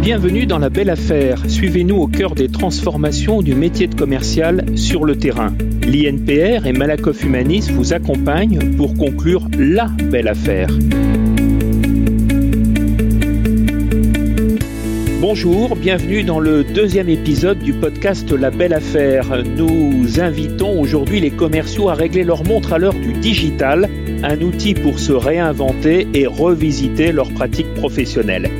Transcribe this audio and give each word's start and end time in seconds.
Bienvenue 0.00 0.46
dans 0.46 0.56
la 0.58 0.70
belle 0.70 0.88
affaire. 0.88 1.42
Suivez-nous 1.50 1.96
au 1.96 2.06
cœur 2.06 2.34
des 2.34 2.48
transformations 2.48 3.42
du 3.42 3.54
métier 3.54 3.88
de 3.88 3.94
commercial 3.94 4.64
sur 4.74 5.04
le 5.04 5.16
terrain. 5.16 5.52
L'INPR 5.86 6.66
et 6.66 6.72
Malakoff 6.72 7.22
Humanis 7.24 7.68
vous 7.70 7.92
accompagnent 7.92 8.74
pour 8.78 8.94
conclure 8.94 9.46
la 9.58 9.88
belle 9.88 10.28
affaire. 10.28 10.70
Bonjour, 15.26 15.74
bienvenue 15.74 16.22
dans 16.22 16.38
le 16.38 16.62
deuxième 16.62 17.08
épisode 17.08 17.58
du 17.58 17.72
podcast 17.72 18.30
La 18.30 18.50
Belle 18.50 18.74
Affaire. 18.74 19.42
Nous 19.56 20.20
invitons 20.20 20.78
aujourd'hui 20.78 21.18
les 21.18 21.30
commerciaux 21.30 21.88
à 21.88 21.94
régler 21.94 22.24
leur 22.24 22.44
montre 22.44 22.74
à 22.74 22.78
l'heure 22.78 22.92
du 22.92 23.14
digital, 23.14 23.88
un 24.22 24.38
outil 24.42 24.74
pour 24.74 24.98
se 24.98 25.14
réinventer 25.14 26.06
et 26.12 26.26
revisiter 26.26 27.10
leurs 27.10 27.32
pratiques 27.32 27.72
professionnelles. 27.72 28.50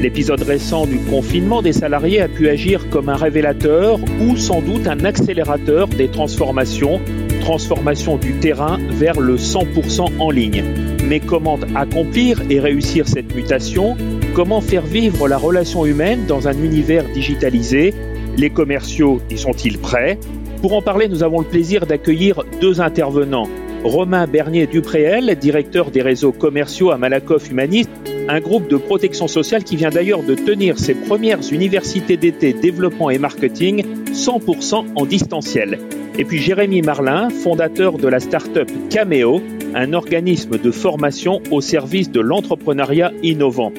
L'épisode 0.00 0.40
récent 0.40 0.86
du 0.86 0.96
confinement 0.96 1.60
des 1.60 1.74
salariés 1.74 2.22
a 2.22 2.28
pu 2.28 2.48
agir 2.48 2.88
comme 2.88 3.10
un 3.10 3.16
révélateur 3.16 4.00
ou 4.22 4.34
sans 4.38 4.62
doute 4.62 4.86
un 4.86 5.04
accélérateur 5.04 5.88
des 5.88 6.08
transformations, 6.08 7.02
transformation 7.42 8.16
du 8.16 8.32
terrain 8.40 8.78
vers 8.88 9.20
le 9.20 9.36
100% 9.36 10.18
en 10.18 10.30
ligne. 10.30 10.64
Mais 11.06 11.20
comment 11.20 11.58
accomplir 11.74 12.40
et 12.48 12.58
réussir 12.60 13.06
cette 13.06 13.34
mutation? 13.34 13.96
Comment 14.34 14.62
faire 14.62 14.86
vivre 14.86 15.28
la 15.28 15.36
relation 15.36 15.84
humaine 15.84 16.24
dans 16.26 16.48
un 16.48 16.56
univers 16.62 17.04
digitalisé? 17.12 17.92
Les 18.38 18.50
commerciaux 18.50 19.20
y 19.30 19.36
sont-ils 19.36 19.78
prêts? 19.78 20.18
Pour 20.62 20.72
en 20.72 20.80
parler, 20.80 21.08
nous 21.08 21.22
avons 21.22 21.40
le 21.40 21.46
plaisir 21.46 21.84
d'accueillir 21.84 22.42
deux 22.60 22.80
intervenants. 22.80 23.48
Romain 23.84 24.26
Bernier-Dupréel, 24.26 25.36
directeur 25.38 25.90
des 25.90 26.00
réseaux 26.00 26.32
commerciaux 26.32 26.90
à 26.90 26.96
Malakoff 26.96 27.50
Humaniste, 27.50 27.90
un 28.28 28.40
groupe 28.40 28.68
de 28.68 28.78
protection 28.78 29.28
sociale 29.28 29.62
qui 29.62 29.76
vient 29.76 29.90
d'ailleurs 29.90 30.22
de 30.22 30.34
tenir 30.34 30.78
ses 30.78 30.94
premières 30.94 31.52
universités 31.52 32.16
d'été 32.16 32.54
développement 32.54 33.10
et 33.10 33.18
marketing 33.18 33.84
100% 34.06 34.86
en 34.94 35.04
distanciel. 35.04 35.78
Et 36.18 36.24
puis 36.24 36.38
Jérémy 36.38 36.80
Marlin, 36.80 37.28
fondateur 37.28 37.98
de 37.98 38.08
la 38.08 38.20
start-up 38.20 38.70
Cameo, 38.88 39.42
un 39.74 39.92
organisme 39.92 40.56
de 40.56 40.70
formation 40.70 41.42
au 41.50 41.60
service 41.60 42.10
de 42.10 42.20
l'entrepreneuriat 42.20 43.12
innovant. 43.22 43.72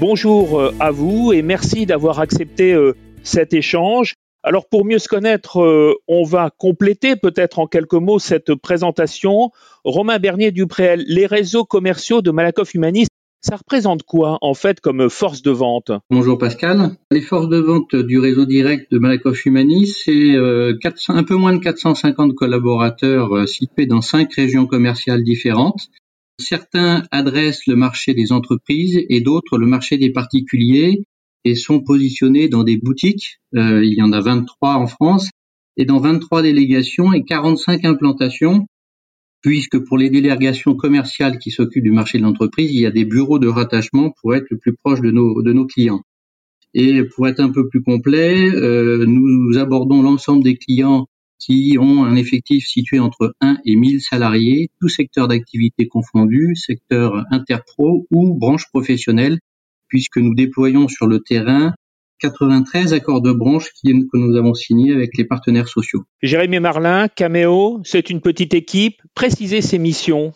Bonjour 0.00 0.60
euh, 0.60 0.74
à 0.80 0.90
vous 0.90 1.32
et 1.32 1.42
merci 1.42 1.86
d'avoir 1.86 2.18
accepté 2.18 2.72
euh, 2.72 2.96
cet 3.22 3.54
échange. 3.54 4.14
Alors 4.42 4.68
pour 4.68 4.84
mieux 4.84 4.98
se 4.98 5.08
connaître, 5.08 5.60
euh, 5.60 5.94
on 6.08 6.24
va 6.24 6.50
compléter 6.50 7.16
peut-être 7.16 7.60
en 7.60 7.66
quelques 7.66 7.94
mots 7.94 8.18
cette 8.18 8.54
présentation. 8.54 9.50
Romain 9.84 10.18
Bernier-Dupréel, 10.18 11.04
les 11.06 11.26
réseaux 11.26 11.64
commerciaux 11.64 12.22
de 12.22 12.32
Malakoff 12.32 12.74
Humaniste 12.74 13.10
ça 13.46 13.56
représente 13.56 14.02
quoi 14.02 14.38
en 14.40 14.54
fait 14.54 14.80
comme 14.80 15.08
force 15.08 15.40
de 15.40 15.52
vente? 15.52 15.92
Bonjour 16.10 16.36
Pascal. 16.36 16.96
Les 17.12 17.20
forces 17.20 17.48
de 17.48 17.58
vente 17.58 17.94
du 17.94 18.18
réseau 18.18 18.44
direct 18.44 18.90
de 18.90 18.98
Malakoff 18.98 19.46
Humanis, 19.46 20.02
c'est 20.04 20.34
euh, 20.34 20.76
un 21.08 21.22
peu 21.22 21.36
moins 21.36 21.54
de 21.54 21.60
450 21.60 22.34
collaborateurs 22.34 23.36
euh, 23.36 23.46
situés 23.46 23.86
dans 23.86 24.00
cinq 24.00 24.34
régions 24.34 24.66
commerciales 24.66 25.22
différentes. 25.22 25.90
Certains 26.40 27.04
adressent 27.12 27.66
le 27.68 27.76
marché 27.76 28.14
des 28.14 28.32
entreprises 28.32 29.00
et 29.08 29.20
d'autres 29.20 29.58
le 29.58 29.66
marché 29.66 29.96
des 29.96 30.10
particuliers 30.10 31.04
et 31.44 31.54
sont 31.54 31.80
positionnés 31.80 32.48
dans 32.48 32.64
des 32.64 32.76
boutiques. 32.76 33.38
Euh, 33.54 33.84
il 33.84 33.94
y 33.94 34.02
en 34.02 34.12
a 34.12 34.20
23 34.20 34.74
en 34.74 34.88
France 34.88 35.30
et 35.76 35.84
dans 35.84 36.00
23 36.00 36.42
délégations 36.42 37.12
et 37.12 37.22
45 37.22 37.84
implantations 37.84 38.66
puisque 39.46 39.78
pour 39.78 39.96
les 39.96 40.10
délégations 40.10 40.74
commerciales 40.74 41.38
qui 41.38 41.52
s'occupent 41.52 41.84
du 41.84 41.92
marché 41.92 42.18
de 42.18 42.24
l'entreprise, 42.24 42.68
il 42.72 42.80
y 42.80 42.86
a 42.86 42.90
des 42.90 43.04
bureaux 43.04 43.38
de 43.38 43.46
rattachement 43.46 44.12
pour 44.20 44.34
être 44.34 44.46
le 44.50 44.58
plus 44.58 44.74
proche 44.74 45.00
de 45.00 45.12
nos, 45.12 45.66
clients. 45.66 46.02
Et 46.74 47.04
pour 47.04 47.28
être 47.28 47.38
un 47.38 47.50
peu 47.50 47.68
plus 47.68 47.80
complet, 47.80 48.50
euh, 48.50 49.04
nous 49.06 49.56
abordons 49.56 50.02
l'ensemble 50.02 50.42
des 50.42 50.56
clients 50.56 51.06
qui 51.38 51.76
ont 51.78 52.04
un 52.04 52.16
effectif 52.16 52.66
situé 52.66 52.98
entre 52.98 53.36
1 53.40 53.58
et 53.64 53.76
1000 53.76 54.00
salariés, 54.00 54.70
tout 54.80 54.88
secteur 54.88 55.28
d'activité 55.28 55.86
confondu, 55.86 56.56
secteur 56.56 57.24
interpro 57.30 58.04
ou 58.10 58.36
branche 58.36 58.66
professionnelle, 58.72 59.38
puisque 59.86 60.16
nous 60.16 60.34
déployons 60.34 60.88
sur 60.88 61.06
le 61.06 61.20
terrain 61.20 61.72
93 62.20 62.92
accords 62.92 63.20
de 63.20 63.32
branche 63.32 63.70
que 63.84 64.16
nous 64.16 64.36
avons 64.36 64.54
signés 64.54 64.92
avec 64.92 65.16
les 65.16 65.24
partenaires 65.24 65.68
sociaux. 65.68 66.04
Jérémy 66.22 66.60
Marlin, 66.60 67.08
Cameo, 67.08 67.80
c'est 67.84 68.10
une 68.10 68.20
petite 68.20 68.54
équipe. 68.54 69.00
Précisez 69.14 69.60
ses 69.60 69.78
missions. 69.78 70.32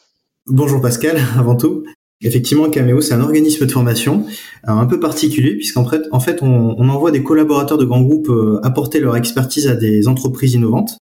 Bonjour 0.47 0.81
Pascal, 0.81 1.19
avant 1.39 1.57
tout. 1.57 1.85
Effectivement, 2.23 2.69
Cameo, 2.69 3.01
c'est 3.01 3.15
un 3.15 3.23
organisme 3.23 3.65
de 3.65 3.73
formation 3.73 4.27
euh, 4.69 4.73
un 4.73 4.87
peu 4.87 5.01
particulier 5.01 5.55
puisqu'en 5.55 5.87
fait, 5.87 6.03
en 6.13 6.21
fait 6.21 6.43
on, 6.43 6.89
envoie 6.89 7.11
des 7.11 7.23
collaborateurs 7.23 7.79
de 7.79 7.87
grands 7.87 8.03
groupes 8.03 8.29
euh, 8.29 8.61
apporter 8.63 9.01
leur 9.01 9.17
expertise 9.17 9.69
à 9.69 9.75
des 9.75 10.07
entreprises 10.07 10.53
innovantes. 10.53 10.99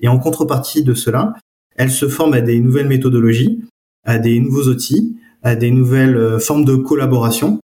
Et 0.00 0.08
en 0.08 0.18
contrepartie 0.18 0.84
de 0.84 0.94
cela, 0.94 1.34
elles 1.76 1.90
se 1.90 2.08
forment 2.08 2.34
à 2.34 2.40
des 2.40 2.60
nouvelles 2.60 2.88
méthodologies, 2.88 3.62
à 4.04 4.18
des 4.18 4.38
nouveaux 4.38 4.68
outils, 4.68 5.16
à 5.42 5.56
des 5.56 5.70
nouvelles 5.70 6.16
euh, 6.16 6.38
formes 6.38 6.64
de 6.64 6.76
collaboration 6.76 7.58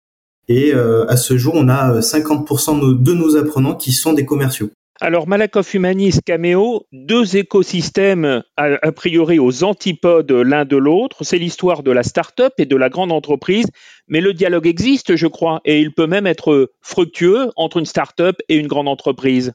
et 0.48 0.72
euh, 0.74 1.06
à 1.08 1.16
ce 1.16 1.36
jour, 1.36 1.54
on 1.56 1.68
a 1.68 2.00
50% 2.00 2.78
euh, 2.78 2.94
de 2.98 3.12
nos 3.12 3.36
apprenants 3.36 3.74
qui 3.74 3.92
sont 3.92 4.12
des 4.12 4.24
commerciaux. 4.24 4.70
Alors 4.98 5.28
Malakoff 5.28 5.74
Humanis, 5.74 6.20
Cameo, 6.24 6.86
deux 6.90 7.36
écosystèmes 7.36 8.42
a, 8.56 8.92
priori 8.92 9.38
aux 9.38 9.62
antipodes 9.62 10.32
l'un 10.32 10.64
de 10.64 10.78
l'autre. 10.78 11.18
C'est 11.22 11.36
l'histoire 11.36 11.82
de 11.82 11.90
la 11.90 12.02
start-up 12.02 12.54
et 12.56 12.64
de 12.64 12.76
la 12.76 12.88
grande 12.88 13.12
entreprise, 13.12 13.66
mais 14.08 14.22
le 14.22 14.32
dialogue 14.32 14.66
existe, 14.66 15.16
je 15.16 15.26
crois, 15.26 15.60
et 15.66 15.82
il 15.82 15.92
peut 15.92 16.06
même 16.06 16.26
être 16.26 16.70
fructueux 16.80 17.50
entre 17.56 17.76
une 17.76 17.84
start-up 17.84 18.36
et 18.48 18.56
une 18.56 18.68
grande 18.68 18.88
entreprise. 18.88 19.52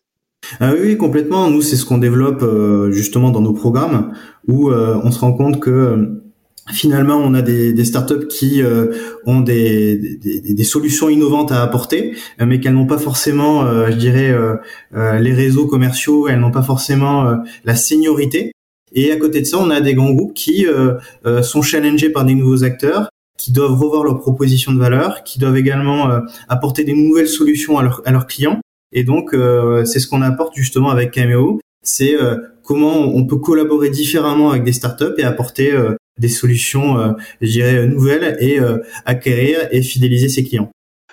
Ah 0.59 0.73
oui, 0.79 0.95
complètement. 0.95 1.49
Nous, 1.49 1.61
c'est 1.61 1.75
ce 1.75 1.85
qu'on 1.85 1.97
développe 1.97 2.43
euh, 2.43 2.91
justement 2.91 3.31
dans 3.31 3.41
nos 3.41 3.53
programmes, 3.53 4.13
où 4.47 4.71
on 4.71 5.09
se 5.09 5.19
rend 5.19 5.33
compte 5.33 5.59
que 5.59 6.21
finalement 6.71 7.17
on 7.17 7.33
a 7.33 7.41
des, 7.41 7.73
des 7.73 7.85
startups 7.85 8.27
qui 8.27 8.61
euh, 8.61 8.93
ont 9.25 9.41
des, 9.41 9.97
des, 10.17 10.41
des, 10.41 10.63
solutions 10.63 11.09
innovantes 11.09 11.51
à 11.51 11.61
apporter 11.61 12.15
euh, 12.39 12.45
mais 12.45 12.59
qu'elles 12.59 12.73
n'ont 12.73 12.87
pas 12.87 12.97
forcément 12.97 13.65
euh, 13.65 13.91
je 13.91 13.95
dirais 13.95 14.33
les 14.93 15.33
réseaux 15.33 15.67
commerciaux 15.67 16.27
elles 16.27 16.39
n'ont 16.39 16.51
pas 16.51 16.63
forcément 16.63 17.37
la 17.65 17.75
seniorité. 17.75 18.51
Et 18.93 19.11
à 19.11 19.17
côté 19.17 19.41
de 19.41 19.45
ça 19.45 19.57
on 19.59 19.69
a 19.69 19.81
des 19.81 19.93
grands 19.93 20.11
groupes 20.11 20.33
qui 20.33 20.65
sont 21.43 21.61
challengés 21.61 22.09
par 22.09 22.25
des 22.25 22.35
nouveaux 22.35 22.63
acteurs 22.63 23.09
qui 23.37 23.51
doivent 23.51 23.73
revoir 23.73 24.03
leurs 24.03 24.19
propositions 24.19 24.73
de 24.73 24.79
valeur 24.79 25.23
qui 25.23 25.39
doivent 25.39 25.57
également 25.57 26.09
apporter 26.49 26.83
des 26.83 26.93
nouvelles 26.93 27.27
solutions 27.27 27.79
à, 27.79 27.89
à 28.05 28.11
leurs 28.11 28.27
clients. 28.27 28.59
Et 28.91 29.03
donc 29.03 29.35
c'est 29.85 29.99
ce 29.99 30.07
qu'on 30.07 30.21
apporte 30.21 30.55
justement 30.55 30.89
avec 30.89 31.11
Cameo 31.11 31.59
c'est 31.83 32.15
comment 32.63 32.99
on 32.99 33.25
peut 33.25 33.37
collaborer 33.37 33.89
différemment 33.89 34.51
avec 34.51 34.63
des 34.63 34.73
startups 34.73 35.15
et 35.17 35.23
apporter 35.23 35.73
des 36.21 36.29
solutions, 36.29 36.97
euh, 36.97 37.11
je 37.41 37.51
dirais, 37.51 37.87
nouvelles 37.87 38.37
et 38.39 38.59
euh, 38.59 38.77
acquérir 39.05 39.67
et 39.71 39.81
fidéliser 39.81 40.29
ses 40.29 40.43
clients. 40.43 40.71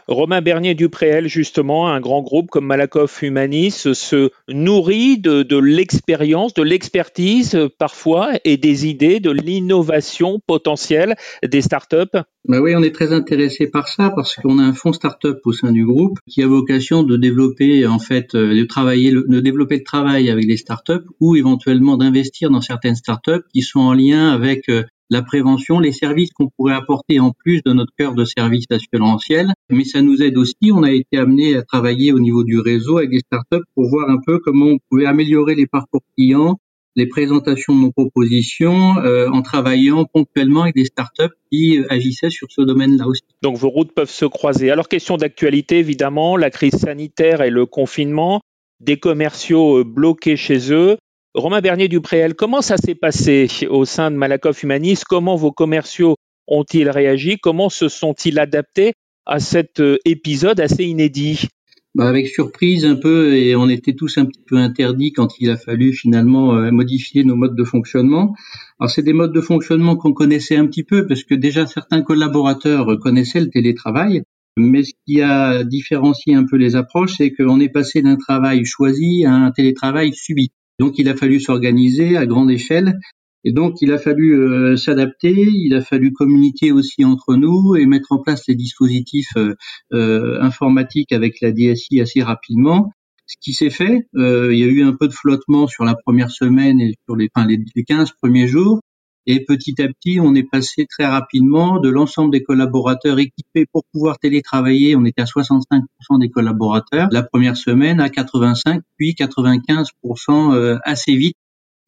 Romain 0.08 0.40
Bernier-Dupréel, 0.40 1.28
justement, 1.28 1.90
un 1.90 2.00
grand 2.00 2.22
groupe 2.22 2.48
comme 2.48 2.64
Malakoff 2.64 3.22
Humanis, 3.22 3.92
se 3.92 4.30
nourrit 4.48 5.18
de, 5.18 5.58
l'expérience, 5.58 6.54
de 6.54 6.62
l'expertise 6.62 7.54
euh, 7.54 7.68
parfois 7.78 8.30
et 8.46 8.56
des 8.56 8.86
idées, 8.86 9.20
de 9.20 9.30
l'innovation 9.30 10.40
potentielle 10.46 11.14
des 11.46 11.60
startups 11.60 12.18
bah 12.46 12.62
oui, 12.62 12.74
on 12.74 12.82
est 12.82 12.94
très 12.94 13.12
intéressé 13.12 13.66
par 13.66 13.88
ça 13.88 14.10
parce 14.14 14.34
qu'on 14.36 14.58
a 14.58 14.62
un 14.62 14.72
fonds 14.72 14.94
start-up 14.94 15.40
au 15.44 15.52
sein 15.52 15.70
du 15.70 15.84
groupe 15.84 16.18
qui 16.26 16.42
a 16.42 16.46
vocation 16.46 17.02
de 17.02 17.18
développer 17.18 17.86
en 17.86 17.98
fait 17.98 18.34
de 18.34 18.64
travailler 18.64 19.12
de 19.12 19.40
développer 19.40 19.76
le 19.76 19.84
travail 19.84 20.30
avec 20.30 20.46
les 20.46 20.56
startups 20.56 21.04
ou 21.20 21.36
éventuellement 21.36 21.98
d'investir 21.98 22.48
dans 22.48 22.62
certaines 22.62 22.94
startups 22.94 23.44
qui 23.52 23.60
sont 23.60 23.80
en 23.80 23.92
lien 23.92 24.30
avec 24.30 24.70
la 25.10 25.22
prévention, 25.22 25.80
les 25.80 25.92
services 25.92 26.30
qu'on 26.32 26.48
pourrait 26.56 26.74
apporter 26.74 27.20
en 27.20 27.32
plus 27.32 27.62
de 27.62 27.72
notre 27.72 27.92
cœur 27.96 28.14
de 28.14 28.24
service 28.24 28.66
assurantiel. 28.70 29.52
Mais 29.70 29.84
ça 29.84 30.02
nous 30.02 30.22
aide 30.22 30.36
aussi. 30.36 30.70
On 30.72 30.82
a 30.82 30.92
été 30.92 31.18
amené 31.18 31.56
à 31.56 31.62
travailler 31.62 32.12
au 32.12 32.20
niveau 32.20 32.44
du 32.44 32.58
réseau 32.58 32.98
avec 32.98 33.10
des 33.10 33.20
startups 33.20 33.64
pour 33.74 33.88
voir 33.88 34.10
un 34.10 34.18
peu 34.24 34.38
comment 34.38 34.66
on 34.66 34.78
pouvait 34.90 35.06
améliorer 35.06 35.54
les 35.54 35.66
parcours 35.66 36.02
clients, 36.16 36.58
les 36.96 37.06
présentations 37.06 37.74
de 37.74 37.80
nos 37.80 37.92
propositions 37.92 38.98
euh, 38.98 39.28
en 39.30 39.42
travaillant 39.42 40.04
ponctuellement 40.04 40.62
avec 40.62 40.74
des 40.74 40.84
startups 40.84 41.34
qui 41.50 41.78
agissaient 41.88 42.30
sur 42.30 42.48
ce 42.50 42.62
domaine-là 42.62 43.06
aussi. 43.06 43.22
Donc 43.40 43.56
vos 43.56 43.70
routes 43.70 43.92
peuvent 43.92 44.10
se 44.10 44.24
croiser. 44.24 44.70
Alors 44.70 44.88
question 44.88 45.16
d'actualité 45.16 45.78
évidemment, 45.78 46.36
la 46.36 46.50
crise 46.50 46.76
sanitaire 46.76 47.40
et 47.42 47.50
le 47.50 47.66
confinement, 47.66 48.40
des 48.80 48.98
commerciaux 48.98 49.78
euh, 49.78 49.84
bloqués 49.84 50.36
chez 50.36 50.72
eux. 50.72 50.96
Romain 51.38 51.60
Bernier-Dupréel, 51.60 52.34
comment 52.34 52.62
ça 52.62 52.76
s'est 52.76 52.96
passé 52.96 53.48
au 53.70 53.84
sein 53.84 54.10
de 54.10 54.16
Malakoff 54.16 54.64
Humanis 54.64 55.02
Comment 55.08 55.36
vos 55.36 55.52
commerciaux 55.52 56.16
ont-ils 56.48 56.90
réagi? 56.90 57.38
Comment 57.40 57.68
se 57.68 57.88
sont-ils 57.88 58.40
adaptés 58.40 58.94
à 59.24 59.38
cet 59.38 59.78
euh, 59.78 59.98
épisode 60.04 60.58
assez 60.58 60.84
inédit? 60.84 61.46
Bah 61.94 62.08
avec 62.08 62.26
surprise 62.26 62.84
un 62.84 62.96
peu 62.96 63.36
et 63.36 63.54
on 63.54 63.68
était 63.68 63.94
tous 63.94 64.18
un 64.18 64.24
petit 64.24 64.42
peu 64.44 64.56
interdits 64.56 65.12
quand 65.12 65.38
il 65.38 65.48
a 65.50 65.56
fallu 65.56 65.92
finalement 65.92 66.56
euh, 66.56 66.72
modifier 66.72 67.22
nos 67.22 67.36
modes 67.36 67.56
de 67.56 67.64
fonctionnement. 67.64 68.34
Alors 68.80 68.90
c'est 68.90 69.02
des 69.02 69.12
modes 69.12 69.32
de 69.32 69.40
fonctionnement 69.40 69.94
qu'on 69.96 70.12
connaissait 70.12 70.56
un 70.56 70.66
petit 70.66 70.82
peu 70.82 71.06
parce 71.06 71.22
que 71.22 71.36
déjà 71.36 71.66
certains 71.66 72.02
collaborateurs 72.02 72.98
connaissaient 72.98 73.40
le 73.40 73.50
télétravail, 73.50 74.22
mais 74.56 74.82
ce 74.82 74.92
qui 75.06 75.22
a 75.22 75.62
différencié 75.62 76.34
un 76.34 76.44
peu 76.44 76.56
les 76.56 76.74
approches, 76.74 77.14
c'est 77.18 77.32
qu'on 77.32 77.60
est 77.60 77.68
passé 77.68 78.02
d'un 78.02 78.16
travail 78.16 78.64
choisi 78.64 79.24
à 79.24 79.32
un 79.32 79.52
télétravail 79.52 80.12
subi. 80.12 80.50
Donc 80.78 80.98
il 80.98 81.08
a 81.08 81.16
fallu 81.16 81.40
s'organiser 81.40 82.16
à 82.16 82.26
grande 82.26 82.50
échelle 82.50 82.98
et 83.44 83.52
donc, 83.52 83.80
il 83.80 83.92
a 83.92 83.98
fallu 83.98 84.34
euh, 84.34 84.76
s'adapter, 84.76 85.32
il 85.32 85.74
a 85.74 85.80
fallu 85.80 86.12
communiquer 86.12 86.72
aussi 86.72 87.04
entre 87.04 87.36
nous 87.36 87.76
et 87.76 87.86
mettre 87.86 88.12
en 88.12 88.18
place 88.18 88.42
les 88.48 88.54
dispositifs 88.54 89.36
euh, 89.36 89.54
euh, 89.92 90.40
informatiques 90.42 91.12
avec 91.12 91.40
la 91.40 91.52
DSI 91.52 92.00
assez 92.00 92.22
rapidement. 92.22 92.92
Ce 93.26 93.36
qui 93.40 93.52
s'est 93.52 93.70
fait, 93.70 94.06
il 94.14 94.58
y 94.58 94.64
a 94.64 94.66
eu 94.66 94.82
un 94.82 94.94
peu 94.94 95.06
de 95.06 95.12
flottement 95.12 95.66
sur 95.66 95.84
la 95.84 95.94
première 95.94 96.30
semaine 96.30 96.80
et 96.80 96.94
sur 97.06 97.14
les, 97.14 97.28
enfin, 97.34 97.46
les, 97.46 97.62
les 97.74 97.84
15 97.84 98.12
premiers 98.22 98.48
jours. 98.48 98.80
Et 99.30 99.44
petit 99.44 99.80
à 99.80 99.88
petit, 99.88 100.18
on 100.20 100.34
est 100.34 100.48
passé 100.50 100.86
très 100.88 101.06
rapidement 101.06 101.78
de 101.78 101.88
l'ensemble 101.88 102.32
des 102.32 102.42
collaborateurs 102.42 103.18
équipés 103.18 103.66
pour 103.70 103.84
pouvoir 103.92 104.18
télétravailler. 104.18 104.96
On 104.96 105.04
était 105.04 105.22
à 105.22 105.26
65% 105.26 105.82
des 106.18 106.30
collaborateurs 106.30 107.08
la 107.12 107.22
première 107.22 107.56
semaine, 107.56 108.00
à 108.00 108.08
85, 108.08 108.80
puis 108.96 109.14
95% 109.16 110.78
assez 110.84 111.14
vite 111.14 111.36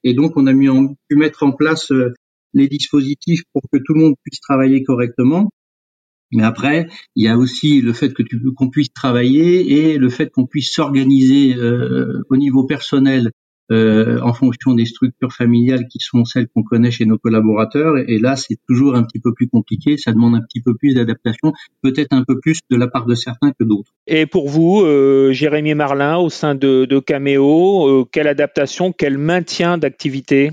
et 0.04 0.14
donc, 0.14 0.36
on 0.36 0.46
a 0.46 0.52
pu 0.54 1.16
mettre 1.16 1.42
en 1.42 1.52
place 1.52 1.90
euh, 1.92 2.14
les 2.54 2.68
dispositifs 2.68 3.42
pour 3.52 3.62
que 3.72 3.78
tout 3.78 3.94
le 3.94 4.00
monde 4.00 4.14
puisse 4.24 4.40
travailler 4.40 4.82
correctement. 4.82 5.50
Mais 6.32 6.44
après, 6.44 6.86
il 7.16 7.24
y 7.24 7.28
a 7.28 7.36
aussi 7.36 7.80
le 7.80 7.92
fait 7.92 8.14
que 8.14 8.22
tu 8.22 8.40
qu'on 8.56 8.70
puisse 8.70 8.92
travailler 8.92 9.72
et 9.72 9.98
le 9.98 10.08
fait 10.08 10.30
qu'on 10.30 10.46
puisse 10.46 10.72
s'organiser 10.72 11.56
euh, 11.56 12.22
au 12.30 12.36
niveau 12.36 12.64
personnel 12.64 13.32
euh, 13.70 14.20
en 14.22 14.32
fonction 14.32 14.74
des 14.74 14.84
structures 14.84 15.32
familiales 15.32 15.86
qui 15.88 15.98
sont 16.00 16.24
celles 16.24 16.48
qu'on 16.48 16.62
connaît 16.62 16.90
chez 16.90 17.06
nos 17.06 17.18
collaborateurs. 17.18 17.94
Et 18.08 18.18
là, 18.18 18.36
c'est 18.36 18.58
toujours 18.68 18.96
un 18.96 19.04
petit 19.04 19.20
peu 19.20 19.32
plus 19.32 19.48
compliqué. 19.48 19.96
Ça 19.96 20.12
demande 20.12 20.34
un 20.34 20.40
petit 20.40 20.60
peu 20.60 20.74
plus 20.74 20.94
d'adaptation, 20.94 21.52
peut-être 21.82 22.12
un 22.12 22.24
peu 22.24 22.40
plus 22.40 22.58
de 22.70 22.76
la 22.76 22.88
part 22.88 23.06
de 23.06 23.14
certains 23.14 23.52
que 23.52 23.64
d'autres. 23.64 23.92
Et 24.06 24.26
pour 24.26 24.48
vous, 24.48 24.82
euh, 24.82 25.32
Jérémy 25.32 25.74
Marlin, 25.74 26.16
au 26.16 26.30
sein 26.30 26.54
de, 26.54 26.84
de 26.84 26.98
Cameo, 26.98 27.86
euh, 27.86 28.04
quelle 28.10 28.26
adaptation, 28.26 28.92
quel 28.92 29.18
maintien 29.18 29.78
d'activité? 29.78 30.50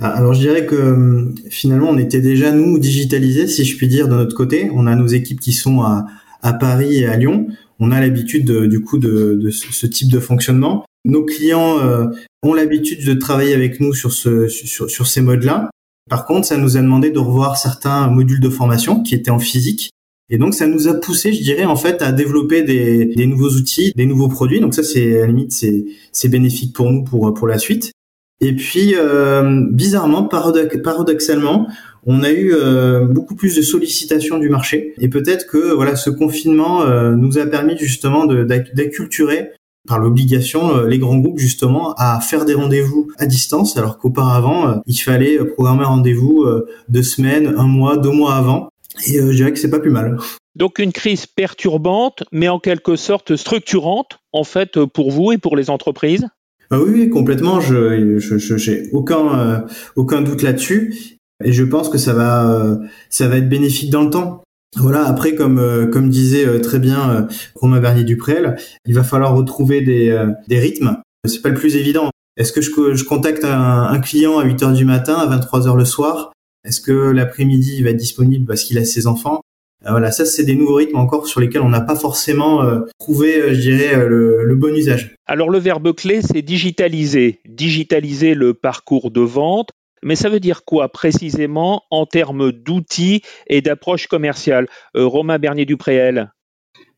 Ah, 0.00 0.08
alors 0.08 0.34
je 0.34 0.40
dirais 0.40 0.66
que 0.66 1.32
finalement 1.50 1.88
on 1.90 1.98
était 1.98 2.20
déjà 2.20 2.50
nous 2.50 2.78
digitalisés 2.80 3.46
si 3.46 3.64
je 3.64 3.76
puis 3.76 3.86
dire 3.86 4.08
de 4.08 4.14
notre 4.14 4.34
côté. 4.34 4.70
On 4.72 4.86
a 4.86 4.96
nos 4.96 5.06
équipes 5.06 5.38
qui 5.38 5.52
sont 5.52 5.82
à, 5.82 6.06
à 6.42 6.52
Paris 6.52 6.96
et 6.96 7.06
à 7.06 7.16
Lyon. 7.16 7.46
On 7.80 7.90
a 7.90 8.00
l'habitude 8.00 8.50
du 8.50 8.80
coup 8.80 8.98
de, 8.98 9.38
de, 9.40 9.50
ce 9.50 9.86
type 9.86 10.10
de 10.10 10.20
fonctionnement. 10.20 10.84
Nos 11.04 11.24
clients 11.24 11.78
euh, 11.80 12.06
ont 12.42 12.54
l'habitude 12.54 13.04
de 13.04 13.14
travailler 13.14 13.54
avec 13.54 13.80
nous 13.80 13.92
sur, 13.92 14.12
ce, 14.12 14.48
sur, 14.48 14.90
sur 14.90 15.06
ces 15.06 15.20
modes-là. 15.20 15.70
Par 16.08 16.26
contre, 16.26 16.46
ça 16.46 16.56
nous 16.56 16.76
a 16.76 16.80
demandé 16.80 17.10
de 17.10 17.18
revoir 17.18 17.56
certains 17.56 18.08
modules 18.08 18.40
de 18.40 18.48
formation 18.48 19.02
qui 19.02 19.14
étaient 19.14 19.30
en 19.30 19.38
physique. 19.38 19.90
Et 20.30 20.38
donc, 20.38 20.54
ça 20.54 20.66
nous 20.66 20.88
a 20.88 20.94
poussé, 20.94 21.32
je 21.32 21.42
dirais, 21.42 21.64
en 21.64 21.76
fait, 21.76 22.00
à 22.00 22.12
développer 22.12 22.62
des, 22.62 23.06
des 23.06 23.26
nouveaux 23.26 23.50
outils, 23.50 23.92
des 23.94 24.06
nouveaux 24.06 24.28
produits. 24.28 24.60
Donc 24.60 24.74
ça, 24.74 24.82
c'est 24.82 25.18
à 25.18 25.20
la 25.20 25.26
limite, 25.26 25.52
c'est, 25.52 25.84
c'est 26.12 26.28
bénéfique 26.28 26.74
pour 26.74 26.90
nous 26.90 27.04
pour 27.04 27.34
pour 27.34 27.46
la 27.46 27.58
suite. 27.58 27.92
Et 28.40 28.54
puis, 28.54 28.94
euh, 28.94 29.66
bizarrement, 29.70 30.24
paradoxalement, 30.24 31.68
on 32.06 32.22
a 32.22 32.30
eu 32.30 32.52
euh, 32.52 33.06
beaucoup 33.06 33.34
plus 33.34 33.56
de 33.56 33.62
sollicitations 33.62 34.38
du 34.38 34.48
marché. 34.48 34.94
Et 34.98 35.08
peut-être 35.08 35.46
que 35.46 35.72
voilà, 35.74 35.96
ce 35.96 36.10
confinement 36.10 36.82
euh, 36.82 37.14
nous 37.14 37.38
a 37.38 37.46
permis 37.46 37.76
justement 37.78 38.26
d'acculturer 38.26 39.50
par 39.86 39.98
l'obligation 39.98 40.76
euh, 40.76 40.88
les 40.88 40.98
grands 40.98 41.18
groupes 41.18 41.38
justement 41.38 41.94
à 41.94 42.20
faire 42.20 42.44
des 42.44 42.54
rendez-vous 42.54 43.10
à 43.18 43.26
distance 43.26 43.76
alors 43.76 43.98
qu'auparavant 43.98 44.80
il 44.86 44.96
fallait 44.96 45.38
programmer 45.44 45.82
un 45.82 45.88
rendez-vous 45.88 46.46
deux 46.88 47.02
semaines, 47.02 47.54
un 47.58 47.66
mois, 47.66 47.98
deux 47.98 48.10
mois 48.10 48.34
avant 48.34 48.70
et 49.06 49.18
je 49.18 49.32
dirais 49.32 49.52
que 49.52 49.58
c'est 49.58 49.70
pas 49.70 49.80
plus 49.80 49.90
mal. 49.90 50.16
Donc 50.56 50.78
une 50.78 50.92
crise 50.92 51.26
perturbante 51.26 52.22
mais 52.32 52.48
en 52.48 52.58
quelque 52.58 52.96
sorte 52.96 53.36
structurante 53.36 54.20
en 54.32 54.44
fait 54.44 54.82
pour 54.86 55.10
vous 55.10 55.32
et 55.32 55.38
pour 55.38 55.54
les 55.54 55.68
entreprises? 55.68 56.26
Ah 56.70 56.80
oui, 56.80 57.10
complètement. 57.10 57.60
Je, 57.60 58.18
je, 58.18 58.56
j'ai 58.56 58.88
aucun, 58.92 59.66
aucun 59.96 60.22
doute 60.22 60.42
là-dessus, 60.42 61.13
et 61.42 61.52
je 61.52 61.64
pense 61.64 61.88
que 61.88 61.98
ça 61.98 62.12
va, 62.12 62.78
ça 63.10 63.28
va 63.28 63.38
être 63.38 63.48
bénéfique 63.48 63.90
dans 63.90 64.02
le 64.02 64.10
temps. 64.10 64.44
Voilà. 64.76 65.06
Après, 65.06 65.34
comme 65.34 65.58
euh, 65.58 65.86
comme 65.86 66.08
disait 66.08 66.46
euh, 66.46 66.60
très 66.60 66.78
bien 66.78 67.10
euh, 67.10 67.22
Romain 67.54 67.80
Bernier 67.80 68.04
Duprel, 68.04 68.56
il 68.86 68.94
va 68.94 69.04
falloir 69.04 69.34
retrouver 69.34 69.80
des 69.80 70.16
des 70.48 70.58
rythmes. 70.58 70.96
C'est 71.26 71.42
pas 71.42 71.48
le 71.48 71.54
plus 71.54 71.76
évident. 71.76 72.10
Est-ce 72.36 72.52
que 72.52 72.60
je, 72.60 72.70
je 72.94 73.04
contacte 73.04 73.44
un, 73.44 73.98
client 74.00 74.38
à 74.38 74.44
8 74.44 74.62
heures 74.64 74.72
du 74.72 74.84
matin, 74.84 75.14
à 75.14 75.26
23 75.26 75.68
heures 75.68 75.76
le 75.76 75.84
soir? 75.84 76.32
Est-ce 76.64 76.80
que 76.80 76.92
l'après-midi 76.92 77.76
il 77.78 77.84
va 77.84 77.90
être 77.90 77.96
disponible 77.96 78.44
parce 78.44 78.64
qu'il 78.64 78.76
a 78.78 78.84
ses 78.84 79.06
enfants? 79.06 79.40
Voilà, 79.86 80.10
ça 80.10 80.24
c'est 80.24 80.44
des 80.44 80.56
nouveaux 80.56 80.74
rythmes 80.74 80.96
encore 80.96 81.26
sur 81.26 81.40
lesquels 81.40 81.60
on 81.60 81.68
n'a 81.68 81.82
pas 81.82 81.94
forcément 81.94 82.62
trouvé, 82.98 83.54
je 83.54 83.60
dirais, 83.60 84.08
le, 84.08 84.44
le 84.44 84.56
bon 84.56 84.74
usage. 84.74 85.14
Alors 85.26 85.50
le 85.50 85.58
verbe 85.58 85.94
clé, 85.94 86.20
c'est 86.22 86.42
digitaliser. 86.42 87.40
Digitaliser 87.46 88.34
le 88.34 88.54
parcours 88.54 89.10
de 89.10 89.20
vente, 89.20 89.70
mais 90.04 90.14
ça 90.16 90.28
veut 90.28 90.38
dire 90.38 90.64
quoi 90.64 90.90
précisément 90.90 91.82
en 91.90 92.06
termes 92.06 92.52
d'outils 92.52 93.22
et 93.48 93.62
d'approche 93.62 94.06
commerciale 94.06 94.68
euh, 94.96 95.06
Romain 95.06 95.38
Bernier-Dupréel 95.38 96.30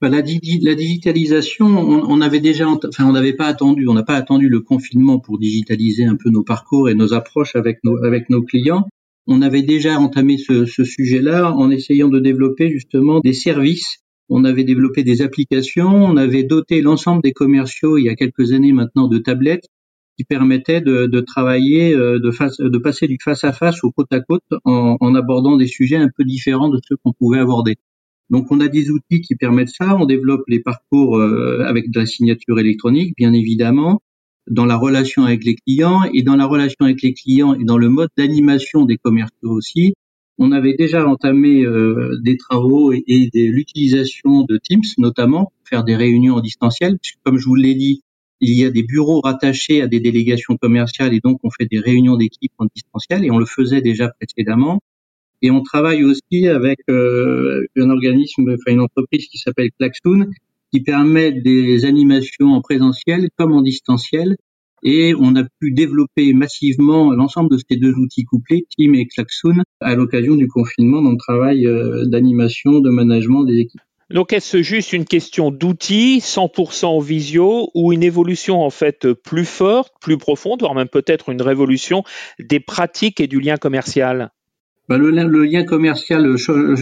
bah, 0.01 0.11
la, 0.11 0.21
digitalisation, 0.21 1.67
on, 1.67 2.17
n'avait 2.19 3.33
pas 3.33 3.47
attendu, 3.47 3.87
n'a 3.87 4.03
pas 4.03 4.17
attendu 4.17 4.51
le 4.51 4.61
confinement 4.61 5.19
pour 5.19 5.39
digitaliser 5.39 6.05
un 6.05 6.17
peu 6.17 6.29
nos 6.29 6.43
parcours 6.43 6.91
et 6.91 6.95
nos 6.95 7.15
approches 7.15 7.57
avec 7.57 7.79
nos, 7.83 8.43
clients. 8.43 8.87
On 9.27 9.41
avait 9.41 9.63
déjà 9.63 9.99
entamé 9.99 10.37
ce 10.37 10.67
sujet-là 10.67 11.53
en 11.53 11.71
essayant 11.71 12.09
de 12.09 12.19
développer 12.19 12.71
justement 12.71 13.21
des 13.21 13.33
services. 13.33 14.01
On 14.29 14.45
avait 14.45 14.65
développé 14.65 15.03
des 15.03 15.23
applications, 15.23 15.89
on 15.89 16.17
avait 16.17 16.43
doté 16.43 16.83
l'ensemble 16.83 17.23
des 17.23 17.33
commerciaux 17.33 17.97
il 17.97 18.05
y 18.05 18.09
a 18.09 18.17
quelques 18.17 18.53
années 18.53 18.73
maintenant 18.73 19.09
de 19.09 19.19
tablettes 19.19 19.69
qui 20.17 20.25
permettait 20.25 20.81
de, 20.81 21.07
de 21.07 21.21
travailler, 21.21 21.95
euh, 21.95 22.19
de, 22.19 22.31
face, 22.31 22.59
de 22.59 22.79
passer 22.79 23.07
du 23.07 23.19
face 23.23 23.45
à 23.45 23.53
face 23.53 23.85
au 23.85 23.91
côte 23.91 24.13
à 24.13 24.21
côte 24.21 24.45
en, 24.65 24.97
en 25.01 25.15
abordant 25.15 25.57
des 25.57 25.67
sujets 25.67 25.97
un 25.97 26.09
peu 26.15 26.25
différents 26.25 26.69
de 26.69 26.79
ceux 26.89 26.97
qu'on 27.03 27.13
pouvait 27.13 27.39
aborder. 27.39 27.77
Donc 28.31 28.51
on 28.51 28.61
a 28.61 28.69
des 28.69 28.91
outils 28.91 29.21
qui 29.21 29.37
permettent 29.37 29.71
ça, 29.71 29.97
on 29.97 30.07
développe 30.07 30.43
les 30.49 30.61
parcours 30.61 31.19
euh, 31.19 31.65
avec 31.65 31.91
de 31.91 32.01
la 32.01 32.07
signature 32.07 32.59
électronique, 32.59 33.15
bien 33.17 33.33
évidemment, 33.33 34.01
dans 34.51 34.65
la 34.65 34.77
relation 34.77 35.25
avec 35.25 35.45
les 35.45 35.55
clients 35.55 36.03
et 36.13 36.23
dans 36.23 36.37
la 36.37 36.47
relation 36.47 36.87
avec 36.87 37.03
les 37.03 37.15
clients 37.15 37.55
et 37.55 37.65
dans 37.65 37.79
le 37.79 37.89
mode 37.89 38.11
d'animation 38.17 38.85
des 38.85 38.97
commerciaux 38.97 39.51
aussi. 39.51 39.95
On 40.39 40.53
avait 40.53 40.75
déjà 40.75 41.07
entamé 41.07 41.65
euh, 41.65 42.19
des 42.23 42.37
travaux 42.37 42.93
et, 42.93 43.05
et 43.07 43.49
l'utilisation 43.49 44.43
de 44.43 44.59
Teams 44.59 44.83
notamment 44.99 45.45
pour 45.45 45.69
faire 45.69 45.85
des 45.85 45.97
réunions 45.97 46.35
en 46.35 46.41
distanciel, 46.41 46.99
puisque 47.01 47.19
comme 47.25 47.39
je 47.39 47.47
vous 47.47 47.55
l'ai 47.55 47.75
dit, 47.75 48.03
il 48.41 48.59
y 48.59 48.65
a 48.65 48.71
des 48.71 48.83
bureaux 48.83 49.21
rattachés 49.21 49.83
à 49.83 49.87
des 49.87 50.01
délégations 50.01 50.57
commerciales 50.57 51.15
et 51.15 51.21
donc 51.21 51.41
on 51.43 51.51
fait 51.51 51.67
des 51.67 51.79
réunions 51.79 52.17
d'équipe 52.17 52.53
en 52.59 52.67
distanciel 52.75 53.25
et 53.25 53.31
on 53.31 53.39
le 53.39 53.47
faisait 53.47 53.81
déjà 53.81 54.09
précédemment. 54.09 54.81
Et 55.43 55.51
on 55.51 55.63
travaille 55.63 56.03
aussi 56.03 56.49
avec 56.49 56.79
euh, 56.89 57.67
un 57.77 57.91
organisme, 57.91 58.55
enfin 58.55 58.73
une 58.73 58.81
entreprise 58.81 59.27
qui 59.29 59.39
s'appelle 59.39 59.71
Klaxoon, 59.79 60.31
qui 60.73 60.81
permet 60.81 61.33
des 61.33 61.85
animations 61.85 62.49
en 62.49 62.61
présentiel 62.61 63.29
comme 63.37 63.53
en 63.53 63.63
distanciel. 63.63 64.37
Et 64.83 65.15
on 65.19 65.35
a 65.37 65.45
pu 65.59 65.73
développer 65.73 66.33
massivement 66.33 67.11
l'ensemble 67.11 67.51
de 67.51 67.59
ces 67.69 67.77
deux 67.77 67.93
outils 67.95 68.25
couplés, 68.25 68.67
Team 68.77 68.95
et 68.95 69.07
Klaxoon, 69.07 69.63
à 69.81 69.95
l'occasion 69.95 70.37
du 70.37 70.49
confinement 70.49 71.03
dans 71.03 71.13
le 71.13 71.17
travail 71.17 71.67
euh, 71.67 72.05
d'animation, 72.07 72.81
de 72.81 72.91
management 72.91 73.45
des 73.45 73.59
équipes. 73.59 73.81
Donc 74.11 74.33
est-ce 74.33 74.63
juste 74.63 74.93
une 74.93 75.05
question 75.05 75.51
d'outils, 75.51 76.21
100% 76.21 77.03
visio, 77.03 77.71
ou 77.75 77.93
une 77.93 78.05
évolution 78.05 78.63
en 78.63 78.71
fait 78.71 79.13
plus 79.13 79.45
forte, 79.45 79.95
plus 80.01 80.17
profonde, 80.17 80.61
voire 80.61 80.75
même 80.75 80.89
peut-être 80.89 81.29
une 81.29 81.43
révolution 81.43 82.05
des 82.39 82.61
pratiques 82.61 83.21
et 83.21 83.27
du 83.27 83.41
lien 83.41 83.57
commercial? 83.57 84.31
Bah, 84.89 84.99
le, 84.99 85.11
lien 85.11 85.65
commercial 85.65 86.37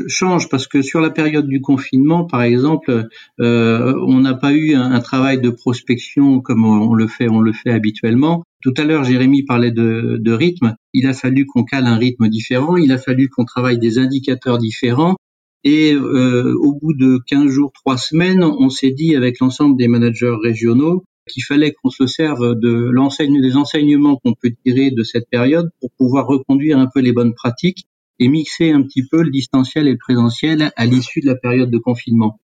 change 0.08 0.50
parce 0.50 0.66
que 0.66 0.82
sur 0.82 1.00
la 1.00 1.08
période 1.08 1.46
du 1.48 1.62
confinement, 1.62 2.24
par 2.24 2.42
exemple, 2.42 3.08
euh, 3.40 3.94
on 4.06 4.20
n'a 4.20 4.34
pas 4.34 4.52
eu 4.52 4.74
un, 4.74 5.00
travail 5.00 5.40
de 5.40 5.48
prospection 5.48 6.40
comme 6.40 6.66
on 6.66 6.92
le 6.92 7.06
fait, 7.06 7.30
on 7.30 7.40
le 7.40 7.54
fait 7.54 7.70
habituellement. 7.70 8.42
Tout 8.62 8.74
à 8.76 8.84
l'heure, 8.84 9.04
Jérémy 9.04 9.44
parlait 9.44 9.70
de, 9.70 10.18
de 10.20 10.32
rythme. 10.32 10.74
Il 10.92 11.06
a 11.06 11.14
fallu 11.14 11.46
qu'on 11.46 11.64
cale 11.64 11.86
un 11.86 11.96
rythme 11.96 12.28
différent. 12.28 12.76
Il 12.76 12.92
a 12.92 12.98
fallu 12.98 13.30
qu'on 13.30 13.46
travaille 13.46 13.78
des 13.78 13.98
indicateurs 13.98 14.58
différents. 14.58 15.16
Et 15.64 15.94
euh, 15.94 16.54
au 16.60 16.74
bout 16.74 16.94
de 16.94 17.18
15 17.26 17.48
jours, 17.48 17.72
3 17.72 17.96
semaines, 17.96 18.44
on 18.44 18.68
s'est 18.68 18.90
dit 18.90 19.16
avec 19.16 19.40
l'ensemble 19.40 19.76
des 19.76 19.88
managers 19.88 20.36
régionaux 20.42 21.04
qu'il 21.26 21.42
fallait 21.42 21.72
qu'on 21.72 21.88
se 21.88 22.06
serve 22.06 22.54
de 22.54 22.90
l'enseigne, 22.90 23.40
des 23.40 23.56
enseignements 23.56 24.16
qu'on 24.16 24.34
peut 24.34 24.52
tirer 24.64 24.90
de 24.90 25.02
cette 25.02 25.28
période 25.30 25.70
pour 25.80 25.90
pouvoir 25.96 26.26
reconduire 26.26 26.78
un 26.78 26.86
peu 26.86 27.00
les 27.00 27.12
bonnes 27.12 27.32
pratiques 27.32 27.86
et 28.18 28.28
mixer 28.28 28.72
un 28.72 28.82
petit 28.82 29.06
peu 29.06 29.22
le 29.22 29.30
distanciel 29.30 29.88
et 29.88 29.92
le 29.92 29.98
présentiel 29.98 30.70
à 30.76 30.86
l'issue 30.86 31.20
de 31.20 31.26
la 31.26 31.34
période 31.34 31.70
de 31.70 31.78
confinement. 31.78 32.38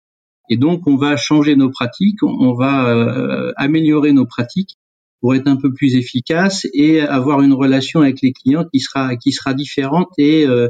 Et 0.50 0.58
donc, 0.58 0.88
on 0.88 0.96
va 0.96 1.18
changer 1.18 1.56
nos 1.56 1.70
pratiques, 1.70 2.24
on 2.24 2.54
va 2.54 2.90
euh, 2.90 3.52
améliorer 3.58 4.14
nos 4.14 4.26
pratiques 4.26 4.78
pour 5.20 5.36
être 5.36 5.48
un 5.48 5.58
peu 5.58 5.74
plus 5.74 5.96
efficace 5.96 6.68
et 6.74 7.02
avoir 7.02 7.42
une 7.42 7.54
relation 7.54 8.02
avec 8.02 8.22
les 8.22 8.32
clients 8.32 8.66
qui 8.72 8.80
sera 8.80 9.16
qui 9.16 9.32
sera 9.32 9.54
différente 9.54 10.10
et 10.18 10.46
euh, 10.46 10.70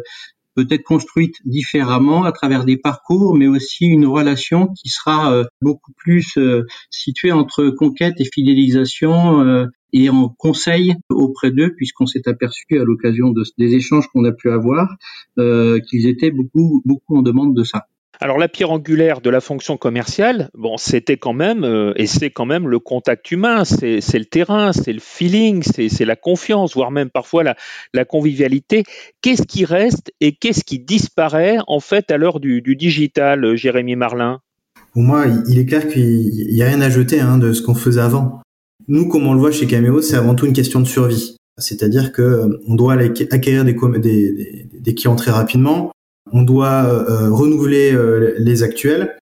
peut-être 0.58 0.84
construite 0.84 1.36
différemment 1.46 2.24
à 2.24 2.32
travers 2.32 2.66
des 2.66 2.78
parcours, 2.78 3.36
mais 3.36 3.48
aussi 3.48 3.86
une 3.86 4.08
relation 4.08 4.68
qui 4.68 4.90
sera 4.90 5.32
euh, 5.32 5.44
beaucoup 5.62 5.94
plus 5.96 6.38
située 6.90 7.32
entre 7.32 7.70
conquête 7.70 8.16
et 8.20 8.26
fidélisation 8.26 9.68
et 9.94 10.10
en 10.10 10.30
conseil 10.30 10.96
auprès 11.10 11.52
d'eux, 11.52 11.74
puisqu'on 11.76 12.08
s'est 12.08 12.28
aperçu 12.28 12.66
à 12.72 12.84
l'occasion 12.84 13.34
des 13.58 13.76
échanges 13.76 14.08
qu'on 14.08 14.26
a 14.26 14.32
pu 14.32 14.50
avoir 14.50 14.88
qu'ils 15.38 16.08
étaient 16.08 16.32
beaucoup 16.32 16.82
beaucoup 16.86 17.18
en 17.18 17.22
demande 17.22 17.56
de 17.56 17.64
ça. 17.64 17.88
Alors 18.20 18.40
la 18.40 18.48
pierre 18.48 18.72
angulaire 18.72 19.22
de 19.22 19.30
la 19.30 19.42
fonction 19.42 19.78
commerciale, 19.78 20.50
bon, 20.56 20.78
c'était 20.78 21.18
quand 21.18 21.34
même 21.34 21.64
euh, 21.64 21.94
et 21.98 22.08
c'est 22.08 22.32
quand 22.32 22.48
même 22.48 22.68
le 22.68 22.80
contact 22.80 23.30
humain, 23.32 23.64
c'est 23.64 24.00
le 24.00 24.26
terrain, 24.26 24.74
c'est 24.74 24.94
le 24.94 25.00
feeling, 25.00 25.62
c'est 25.62 26.06
la 26.06 26.16
confiance, 26.16 26.74
voire 26.74 26.90
même 26.90 27.12
parfois 27.12 27.44
la, 27.44 27.56
la 27.94 28.06
convivialité. 28.06 28.84
Qu'est-ce 29.22 29.44
qui 29.44 29.66
reste 29.66 30.12
et 30.20 30.32
qu'est-ce 30.32 30.64
qui 30.64 30.80
disparaît 30.80 31.58
en 31.68 31.80
fait 31.80 32.10
à 32.10 32.18
l'heure 32.18 32.40
du, 32.40 32.62
du, 32.62 32.76
digital, 32.76 33.46
euh, 33.46 33.56
Jérémy 33.56 33.96
Marlin? 33.96 34.40
Pour 34.94 35.04
moi, 35.04 35.26
il 35.48 35.60
est 35.60 35.66
clair 35.66 35.88
qu'il 35.88 36.32
n'y 36.52 36.64
a 36.64 36.68
rien 36.68 36.82
à 36.82 36.90
jeter 36.90 37.20
hein, 37.20 37.38
de 37.38 37.54
ce 37.54 37.62
qu'on 37.62 37.76
faisait 37.76 38.02
avant. 38.02 38.42
Nous, 38.88 39.08
comme 39.10 39.28
on 39.28 39.34
le 39.34 39.40
voit 39.40 39.52
chez 39.52 39.68
Cameo, 39.68 40.02
c'est 40.02 40.16
avant 40.16 40.34
tout 40.34 40.48
une 40.48 40.54
question 40.54 40.80
de 40.80 40.88
survie. 40.88 41.36
C'est-à-dire 41.60 42.12
que 42.12 42.24
euh, 42.24 42.64
on 42.68 42.74
doit 42.74 42.94
acquérir 42.94 43.64
des, 43.64 43.76
des, 44.00 44.68
des 44.74 44.96
clients 44.96 45.16
très 45.16 45.32
rapidement 45.32 45.92
on 46.32 46.44
doit 46.44 46.86
euh, 46.86 47.30
renouveler 47.32 47.92
euh, 47.94 48.36
les 48.38 48.64
actuels. 48.64 49.18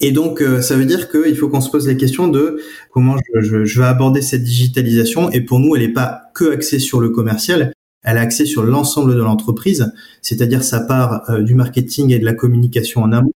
Et 0.00 0.12
donc, 0.12 0.40
euh, 0.40 0.60
ça 0.60 0.76
veut 0.76 0.84
dire 0.84 1.10
qu'il 1.10 1.36
faut 1.36 1.48
qu'on 1.48 1.60
se 1.60 1.70
pose 1.70 1.88
la 1.88 1.94
question 1.94 2.28
de 2.28 2.60
comment 2.90 3.16
je, 3.40 3.80
vais 3.80 3.86
aborder 3.86 4.22
cette 4.22 4.44
digitalisation. 4.44 5.30
Et 5.30 5.40
pour 5.40 5.58
nous, 5.58 5.74
elle 5.74 5.82
n'est 5.82 5.92
pas 5.92 6.22
que 6.34 6.52
axée 6.52 6.78
sur 6.78 7.00
le 7.00 7.10
commercial, 7.10 7.72
elle 8.04 8.16
est 8.16 8.20
axée 8.20 8.46
sur 8.46 8.62
l'ensemble 8.62 9.14
de 9.14 9.20
l'entreprise, 9.20 9.92
c'est-à-dire 10.22 10.62
ça 10.62 10.80
part 10.80 11.42
du 11.42 11.54
marketing 11.54 12.12
et 12.12 12.20
de 12.20 12.24
la 12.24 12.32
communication 12.32 13.02
en 13.02 13.10
amont. 13.10 13.32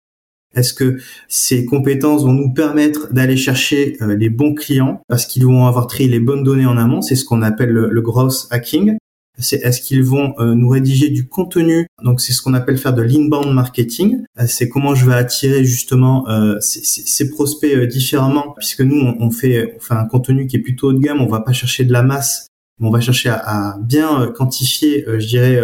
Est-ce 0.54 0.74
que 0.74 0.98
ces 1.28 1.64
compétences 1.64 2.24
vont 2.24 2.32
nous 2.32 2.52
permettre 2.52 3.10
d'aller 3.12 3.38
chercher 3.38 3.96
les 4.00 4.28
bons 4.28 4.54
clients 4.54 5.00
parce 5.08 5.24
qu'ils 5.24 5.46
vont 5.46 5.66
avoir 5.66 5.86
trié 5.86 6.10
les 6.10 6.20
bonnes 6.20 6.44
données 6.44 6.66
en 6.66 6.76
amont? 6.76 7.00
C'est 7.00 7.14
ce 7.14 7.24
qu'on 7.24 7.40
appelle 7.40 7.70
le, 7.70 8.00
growth 8.02 8.48
hacking 8.50 8.98
c'est 9.40 9.56
est-ce 9.56 9.80
qu'ils 9.80 10.04
vont 10.04 10.34
euh, 10.38 10.54
nous 10.54 10.68
rédiger 10.68 11.08
du 11.08 11.28
contenu. 11.28 11.86
Donc 12.02 12.20
c'est 12.20 12.32
ce 12.32 12.42
qu'on 12.42 12.54
appelle 12.54 12.78
faire 12.78 12.94
de 12.94 13.02
l'inbound 13.02 13.52
marketing. 13.52 14.24
Euh, 14.38 14.44
c'est 14.46 14.68
comment 14.68 14.94
je 14.94 15.06
vais 15.06 15.14
attirer 15.14 15.64
justement 15.64 16.28
euh, 16.28 16.58
ces, 16.60 17.30
prospects 17.30 17.76
différemment. 17.88 18.54
Puisque 18.58 18.82
nous 18.82 19.00
on, 19.18 19.30
fait 19.30 19.78
un 19.90 20.04
contenu 20.04 20.46
qui 20.46 20.56
est 20.56 20.60
plutôt 20.60 20.88
haut 20.88 20.92
de 20.92 21.00
gamme. 21.00 21.20
On 21.20 21.26
va 21.26 21.40
pas 21.40 21.52
chercher 21.52 21.84
de 21.84 21.92
la 21.92 22.02
masse. 22.02 22.46
On 22.82 22.90
va 22.90 23.00
chercher 23.00 23.28
à, 23.28 23.76
bien 23.82 24.32
quantifier, 24.34 25.04
je 25.06 25.26
dirais, 25.26 25.60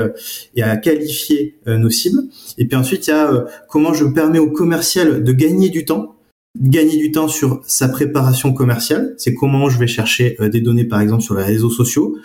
et 0.54 0.62
à 0.62 0.76
qualifier 0.76 1.58
nos 1.66 1.88
cibles. 1.88 2.24
Et 2.58 2.66
puis 2.66 2.76
ensuite, 2.76 3.06
il 3.06 3.10
y 3.10 3.14
a 3.14 3.46
comment 3.70 3.94
je 3.94 4.04
permets 4.04 4.38
au 4.38 4.50
commercial 4.50 5.24
de 5.24 5.32
gagner 5.32 5.70
du 5.70 5.86
temps, 5.86 6.16
gagner 6.60 6.98
du 6.98 7.12
temps 7.12 7.28
sur 7.28 7.62
sa 7.66 7.88
préparation 7.88 8.52
commerciale. 8.52 9.14
C'est 9.16 9.32
comment 9.32 9.70
je 9.70 9.78
vais 9.78 9.86
chercher 9.86 10.36
des 10.52 10.60
données, 10.60 10.84
par 10.84 11.00
exemple, 11.00 11.22
sur 11.22 11.34
les 11.34 11.42
réseaux 11.42 11.70
sociaux 11.70 12.18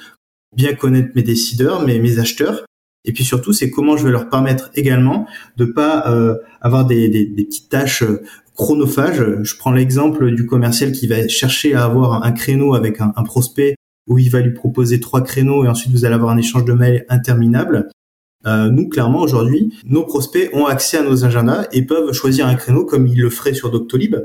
bien 0.56 0.74
connaître 0.74 1.10
mes 1.16 1.24
décideurs, 1.24 1.86
mes, 1.86 2.20
acheteurs. 2.20 2.66
Et 3.06 3.14
puis 3.14 3.24
surtout, 3.24 3.54
c'est 3.54 3.72
comment 3.72 3.98
je 3.98 4.06
vais 4.06 4.12
leur 4.12 4.30
permettre 4.30 4.70
également 4.76 5.26
de 5.58 5.66
pas 5.66 6.08
euh, 6.12 6.36
avoir 6.62 6.86
des, 6.86 7.34
petites 7.36 7.70
tâches 7.70 8.04
euh, 8.04 8.22
chronophages. 8.56 9.24
Je 9.42 9.56
prends 9.58 9.72
l'exemple 9.72 10.32
du 10.32 10.46
commercial 10.46 10.92
qui 10.92 11.08
va 11.08 11.28
chercher 11.28 11.74
à 11.74 11.86
avoir 11.86 12.24
un 12.24 12.32
créneau 12.32 12.76
avec 12.76 13.02
un, 13.02 13.24
prospect 13.24 13.76
où 14.08 14.20
il 14.20 14.30
va 14.30 14.42
lui 14.42 14.54
proposer 14.54 15.00
trois 15.00 15.22
créneaux 15.22 15.64
et 15.64 15.68
ensuite 15.68 15.92
vous 15.92 16.06
allez 16.06 16.16
avoir 16.16 16.32
un 16.32 16.38
échange 16.38 16.66
de 16.66 16.74
mails 16.74 17.06
interminable. 17.10 17.90
Euh, 18.46 18.70
nous, 18.70 18.90
clairement, 18.90 19.22
aujourd'hui, 19.22 19.74
nos 19.86 20.04
prospects 20.04 20.50
ont 20.54 20.66
accès 20.66 20.98
à 20.98 21.04
nos 21.04 21.24
agendas 21.26 21.68
et 21.72 21.84
peuvent 21.84 22.12
choisir 22.12 22.48
un 22.48 22.56
créneau 22.56 22.86
comme 22.86 23.08
ils 23.08 23.20
le 23.20 23.30
feraient 23.30 23.54
sur 23.54 23.72
Doctolib. 23.72 24.16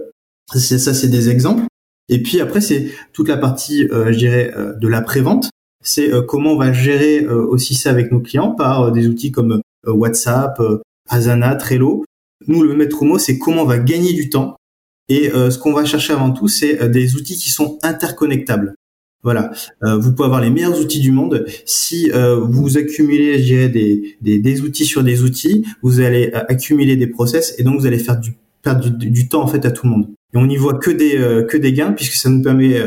Ça, 0.52 0.95
c'est 0.95 1.09
des 1.09 1.28
exemples. 1.28 1.64
Et 2.09 2.23
puis 2.23 2.40
après, 2.40 2.61
c'est 2.61 2.90
toute 3.12 3.28
la 3.28 3.37
partie, 3.37 3.88
euh, 3.90 4.12
je 4.12 4.18
dirais, 4.18 4.52
de 4.78 4.88
la 4.88 5.02
prévente 5.02 5.50
c'est 5.87 6.12
euh, 6.12 6.21
comment 6.21 6.52
on 6.52 6.57
va 6.57 6.73
gérer 6.73 7.23
euh, 7.23 7.47
aussi 7.47 7.75
ça 7.75 7.90
avec 7.90 8.11
nos 8.11 8.21
clients 8.21 8.50
par 8.50 8.83
euh, 8.83 8.90
des 8.90 9.07
outils 9.07 9.31
comme 9.31 9.61
WhatsApp, 9.87 10.61
Asana, 11.09 11.55
Trello. 11.55 12.05
Nous, 12.49 12.64
le 12.64 12.75
maître 12.75 13.05
mot, 13.05 13.19
c'est 13.19 13.38
comment 13.38 13.62
on 13.62 13.66
va 13.66 13.78
gagner 13.78 14.12
du 14.12 14.28
temps. 14.28 14.57
Et 15.09 15.31
ce 15.31 15.57
qu'on 15.59 15.73
va 15.73 15.85
chercher 15.85 16.12
avant 16.12 16.33
tout, 16.33 16.49
c'est 16.49 16.88
des 16.90 17.14
outils 17.14 17.37
qui 17.37 17.50
sont 17.50 17.78
interconnectables. 17.85 18.75
Voilà, 19.23 19.52
vous 19.83 20.12
pouvez 20.12 20.26
avoir 20.26 20.40
les 20.40 20.50
meilleurs 20.50 20.81
outils 20.81 20.99
du 20.99 21.12
monde. 21.12 21.47
Si 21.66 22.11
vous 22.11 22.78
accumulez, 22.78 23.38
je 23.38 23.45
dirais, 23.45 23.69
des, 23.69 24.19
des, 24.21 24.61
outils 24.62 24.85
sur 24.85 25.05
des 25.05 25.23
outils, 25.23 25.64
vous 25.83 26.00
allez 26.00 26.33
accumuler 26.33 26.97
des 26.97 27.07
process 27.07 27.55
et 27.59 27.62
donc 27.62 27.78
vous 27.78 27.87
allez 27.87 28.00
faire 28.00 28.19
du, 28.19 28.33
perdre 28.62 28.88
du, 28.88 29.28
temps 29.28 29.45
en 29.45 29.47
fait 29.47 29.64
à 29.64 29.71
tout 29.71 29.87
le 29.87 29.93
monde. 29.93 30.09
Et 30.35 30.38
on 30.38 30.47
n'y 30.47 30.57
voit 30.57 30.75
que 30.75 30.90
des 30.90 31.73
gains 31.73 31.93
puisque 31.93 32.14
ça 32.14 32.28
nous 32.28 32.43
permet 32.43 32.83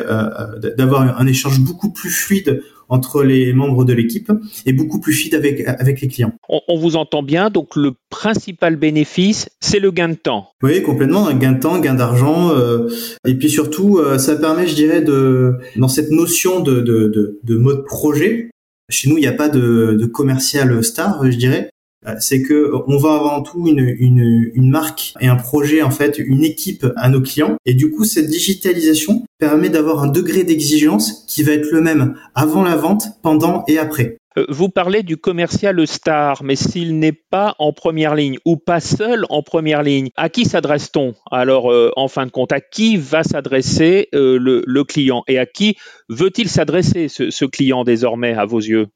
d'avoir 0.78 1.18
un 1.18 1.28
échange 1.28 1.62
beaucoup 1.62 1.94
plus 1.94 2.10
fluide 2.10 2.62
entre 2.90 3.24
les 3.24 3.54
membres 3.54 3.86
de 3.86 3.94
l'équipe 3.94 4.32
et 4.66 4.74
beaucoup 4.74 5.00
plus 5.00 5.14
fit 5.14 5.36
avec, 5.36 5.68
avec 5.68 6.02
les 6.02 6.08
clients. 6.08 6.34
On, 6.50 6.78
vous 6.78 6.96
entend 6.96 7.24
bien, 7.24 7.50
donc 7.50 7.76
le 7.76 7.94
principal 8.10 8.76
bénéfice, 8.76 9.50
c'est 9.60 9.80
le 9.80 9.92
gain 9.92 10.10
de 10.10 10.16
temps. 10.16 10.50
Oui, 10.64 10.82
complètement, 10.82 11.28
un 11.28 11.36
gain 11.36 11.54
de 11.54 11.60
temps, 11.60 11.80
gain 11.80 11.94
d'argent, 11.94 12.52
euh, 12.52 12.90
et 13.28 13.36
puis 13.36 13.50
surtout, 13.50 13.98
euh, 14.00 14.18
ça 14.18 14.36
permet, 14.36 14.68
je 14.68 14.76
dirais, 14.76 15.02
de 15.02 15.56
dans 15.76 15.88
cette 15.88 16.12
notion 16.12 16.60
de, 16.60 16.82
de, 16.82 17.08
de, 17.08 17.40
de 17.44 17.58
mode 17.58 17.86
projet. 17.86 18.50
Chez 18.90 19.10
nous, 19.10 19.18
il 19.18 19.22
n'y 19.22 19.28
a 19.28 19.34
pas 19.34 19.50
de, 19.50 19.98
de 20.00 20.06
commercial 20.06 20.84
star, 20.84 21.24
je 21.30 21.38
dirais. 21.38 21.70
Euh, 22.10 22.16
c'est 22.20 22.42
que 22.42 22.72
on 22.88 22.98
va 22.98 23.16
avant 23.16 23.42
tout 23.42 23.68
une, 23.68 24.70
marque 24.70 25.14
et 25.20 25.28
un 25.28 25.36
projet 25.36 25.82
en 25.82 25.92
fait, 25.92 26.18
une 26.18 26.44
équipe 26.44 26.86
à 26.96 27.10
nos 27.10 27.22
clients. 27.22 27.58
Et 27.66 27.74
du 27.74 27.92
coup, 27.92 28.04
cette 28.04 28.28
digitalisation 28.28 29.24
permet 29.38 29.70
d'avoir 29.70 30.04
un 30.04 30.08
degré 30.08 30.44
d'exigence 30.44 31.26
qui 31.28 31.44
va 31.44 31.54
être 31.54 31.72
le 31.72 31.82
même 31.82 32.16
avant 32.36 32.64
la 32.64 32.76
vente, 32.76 33.04
pendant 33.22 33.64
et 33.68 33.80
après. 33.80 34.18
Euh, 34.38 34.46
vous 34.50 34.70
parlez 34.70 35.02
du 35.02 35.18
commercial 35.18 35.86
star, 35.88 36.44
mais 36.44 36.56
s'il 36.56 37.00
n'est 37.00 37.14
pas 37.14 37.56
en 37.58 37.74
première 37.74 38.14
ligne 38.14 38.38
ou 38.46 38.58
pas 38.58 38.80
seul 38.80 39.26
en 39.30 39.42
première 39.42 39.82
ligne, 39.82 40.10
à 40.16 40.30
qui 40.30 40.46
s'adresse-t-on? 40.46 41.16
Alors, 41.32 41.72
euh, 41.72 41.92
en 41.96 42.08
fin 42.08 42.26
de 42.26 42.32
compte, 42.32 42.52
à 42.52 42.62
qui 42.62 42.98
va 42.98 43.24
s'adresser 43.24 44.08
le, 44.14 44.84
client? 44.84 45.24
Et 45.28 45.40
à 45.40 45.46
qui 45.46 45.78
veut-il 46.10 46.48
s'adresser 46.48 47.08
ce 47.10 47.46
client 47.46 47.84
désormais 47.84 48.34
à 48.34 48.46
vos 48.46 48.60
yeux? 48.60 48.88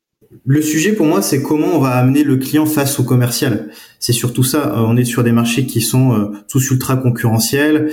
Le 0.46 0.62
sujet 0.62 0.94
pour 0.94 1.06
moi, 1.06 1.22
c'est 1.22 1.42
comment 1.42 1.76
on 1.76 1.80
va 1.80 1.92
amener 1.92 2.24
le 2.24 2.38
client 2.38 2.66
face 2.66 3.00
au 3.00 3.04
commercial. 3.04 3.70
C'est 4.00 4.14
surtout 4.14 4.44
ça. 4.44 4.76
Euh, 4.76 4.86
on 4.86 4.98
est 4.98 5.06
sur 5.06 5.24
des 5.24 5.32
marchés 5.32 5.66
qui 5.66 5.82
sont 5.82 6.14
euh, 6.14 6.26
tous 6.50 6.72
ultra 6.72 6.98
concurrentiels. 6.98 7.92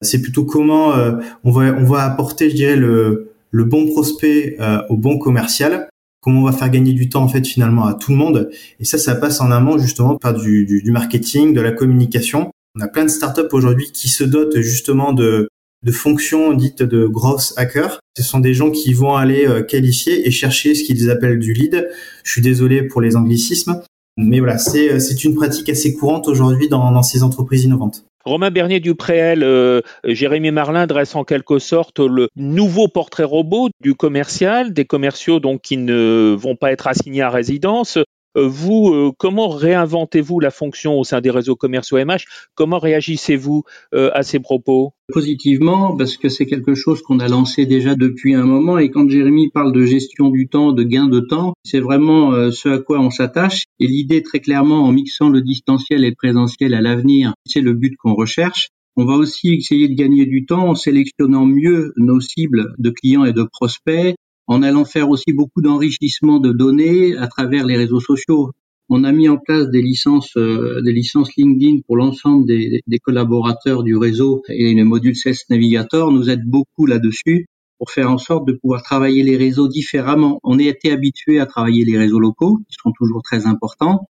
C'est 0.00 0.20
plutôt 0.20 0.44
comment 0.44 0.96
euh, 0.96 1.12
on 1.44 1.52
va 1.52 1.74
on 1.78 1.84
va 1.84 2.04
apporter, 2.04 2.50
je 2.50 2.56
dirais, 2.56 2.76
le, 2.76 3.32
le 3.50 3.64
bon 3.64 3.86
prospect 3.86 4.56
au 4.88 4.96
bon 4.96 5.18
commercial. 5.18 5.88
Comment 6.20 6.40
on 6.40 6.44
va 6.44 6.52
faire 6.52 6.70
gagner 6.70 6.92
du 6.92 7.08
temps 7.08 7.22
en 7.22 7.28
fait 7.28 7.46
finalement 7.46 7.84
à 7.84 7.94
tout 7.94 8.12
le 8.12 8.16
monde. 8.16 8.50
Et 8.80 8.84
ça, 8.84 8.98
ça 8.98 9.14
passe 9.14 9.40
en 9.40 9.50
amont 9.50 9.78
justement 9.78 10.16
par 10.16 10.34
du, 10.34 10.64
du, 10.64 10.82
du 10.82 10.90
marketing, 10.90 11.52
de 11.52 11.60
la 11.60 11.72
communication. 11.72 12.50
On 12.76 12.80
a 12.80 12.88
plein 12.88 13.04
de 13.04 13.10
startups 13.10 13.52
aujourd'hui 13.52 13.90
qui 13.92 14.08
se 14.08 14.24
dotent 14.24 14.60
justement 14.60 15.12
de 15.12 15.48
de 15.82 15.92
fonctions 15.92 16.52
dites 16.52 16.82
de 16.82 17.06
growth 17.06 17.52
hacker. 17.56 18.00
Ce 18.16 18.22
sont 18.22 18.40
des 18.40 18.54
gens 18.54 18.70
qui 18.70 18.92
vont 18.92 19.14
aller 19.14 19.46
euh, 19.46 19.62
qualifier 19.62 20.26
et 20.26 20.30
chercher 20.30 20.74
ce 20.74 20.84
qu'ils 20.84 21.10
appellent 21.10 21.38
du 21.38 21.52
lead. 21.52 21.88
Je 22.24 22.30
suis 22.30 22.42
désolé 22.42 22.82
pour 22.82 23.00
les 23.00 23.16
anglicismes, 23.16 23.82
mais 24.16 24.38
voilà, 24.38 24.58
c'est 24.58 24.92
euh, 24.92 24.98
c'est 24.98 25.24
une 25.24 25.34
pratique 25.34 25.68
assez 25.68 25.94
courante 25.94 26.28
aujourd'hui 26.28 26.68
dans, 26.68 26.92
dans 26.92 27.02
ces 27.02 27.22
entreprises 27.22 27.64
innovantes. 27.64 28.04
Romain 28.24 28.52
Bernier 28.52 28.78
du 28.78 28.94
Préel, 28.94 29.42
euh, 29.42 29.80
Jérémy 30.04 30.52
Marlin 30.52 30.86
dresse 30.86 31.16
en 31.16 31.24
quelque 31.24 31.58
sorte 31.58 31.98
le 31.98 32.28
nouveau 32.36 32.86
portrait 32.86 33.24
robot 33.24 33.68
du 33.80 33.94
commercial, 33.94 34.72
des 34.72 34.84
commerciaux 34.84 35.40
donc 35.40 35.62
qui 35.62 35.76
ne 35.76 36.36
vont 36.38 36.54
pas 36.54 36.70
être 36.70 36.86
assignés 36.86 37.22
à 37.22 37.30
résidence. 37.30 37.98
Euh, 38.36 38.46
vous, 38.46 38.92
euh, 38.92 39.12
comment 39.16 39.48
réinventez-vous 39.48 40.40
la 40.40 40.50
fonction 40.50 40.98
au 40.98 41.04
sein 41.04 41.20
des 41.20 41.30
réseaux 41.30 41.56
commerciaux 41.56 41.98
MH 41.98 42.24
Comment 42.54 42.78
réagissez-vous 42.78 43.64
euh, 43.94 44.10
à 44.14 44.22
ces 44.22 44.40
propos? 44.40 44.92
Positivement, 45.12 45.96
parce 45.96 46.16
que 46.16 46.28
c'est 46.28 46.46
quelque 46.46 46.74
chose 46.74 47.02
qu'on 47.02 47.18
a 47.18 47.28
lancé 47.28 47.66
déjà 47.66 47.94
depuis 47.94 48.34
un 48.34 48.44
moment. 48.44 48.78
Et 48.78 48.90
quand 48.90 49.08
Jérémy 49.08 49.50
parle 49.50 49.72
de 49.72 49.84
gestion 49.84 50.30
du 50.30 50.48
temps, 50.48 50.72
de 50.72 50.82
gain 50.82 51.06
de 51.06 51.20
temps, 51.20 51.52
c'est 51.64 51.80
vraiment 51.80 52.50
ce 52.50 52.70
à 52.70 52.78
quoi 52.78 52.98
on 52.98 53.10
s'attache. 53.10 53.64
Et 53.78 53.86
l'idée, 53.86 54.22
très 54.22 54.40
clairement, 54.40 54.84
en 54.84 54.92
mixant 54.92 55.28
le 55.28 55.42
distanciel 55.42 56.04
et 56.04 56.10
le 56.10 56.14
présentiel 56.14 56.72
à 56.72 56.80
l'avenir, 56.80 57.34
c'est 57.44 57.60
le 57.60 57.74
but 57.74 57.94
qu'on 57.98 58.14
recherche. 58.14 58.68
On 58.96 59.06
va 59.06 59.14
aussi 59.14 59.54
essayer 59.54 59.88
de 59.88 59.94
gagner 59.94 60.26
du 60.26 60.44
temps 60.44 60.68
en 60.68 60.74
sélectionnant 60.74 61.46
mieux 61.46 61.94
nos 61.96 62.20
cibles 62.20 62.74
de 62.78 62.90
clients 62.90 63.24
et 63.24 63.32
de 63.32 63.42
prospects, 63.42 64.14
en 64.46 64.62
allant 64.62 64.84
faire 64.84 65.08
aussi 65.10 65.32
beaucoup 65.32 65.62
d'enrichissement 65.62 66.38
de 66.38 66.52
données 66.52 67.16
à 67.16 67.26
travers 67.26 67.66
les 67.66 67.76
réseaux 67.76 68.00
sociaux. 68.00 68.50
On 68.88 69.04
a 69.04 69.12
mis 69.12 69.28
en 69.28 69.38
place 69.38 69.68
des 69.70 69.80
licences, 69.80 70.36
euh, 70.36 70.80
LinkedIn 70.84 71.80
pour 71.86 71.96
l'ensemble 71.96 72.46
des, 72.46 72.82
collaborateurs 73.02 73.82
du 73.82 73.96
réseau 73.96 74.42
et 74.48 74.74
le 74.74 74.84
module 74.84 75.16
CES 75.16 75.48
Navigator 75.48 76.12
nous 76.12 76.28
aide 76.28 76.44
beaucoup 76.44 76.86
là-dessus 76.86 77.46
pour 77.78 77.90
faire 77.90 78.10
en 78.10 78.18
sorte 78.18 78.46
de 78.46 78.52
pouvoir 78.52 78.82
travailler 78.82 79.22
les 79.22 79.36
réseaux 79.36 79.66
différemment. 79.66 80.40
On 80.44 80.58
est 80.58 80.66
été 80.66 80.92
habitué 80.92 81.40
à 81.40 81.46
travailler 81.46 81.84
les 81.84 81.98
réseaux 81.98 82.20
locaux, 82.20 82.58
qui 82.68 82.76
sont 82.80 82.92
toujours 82.92 83.22
très 83.22 83.46
importants, 83.46 84.06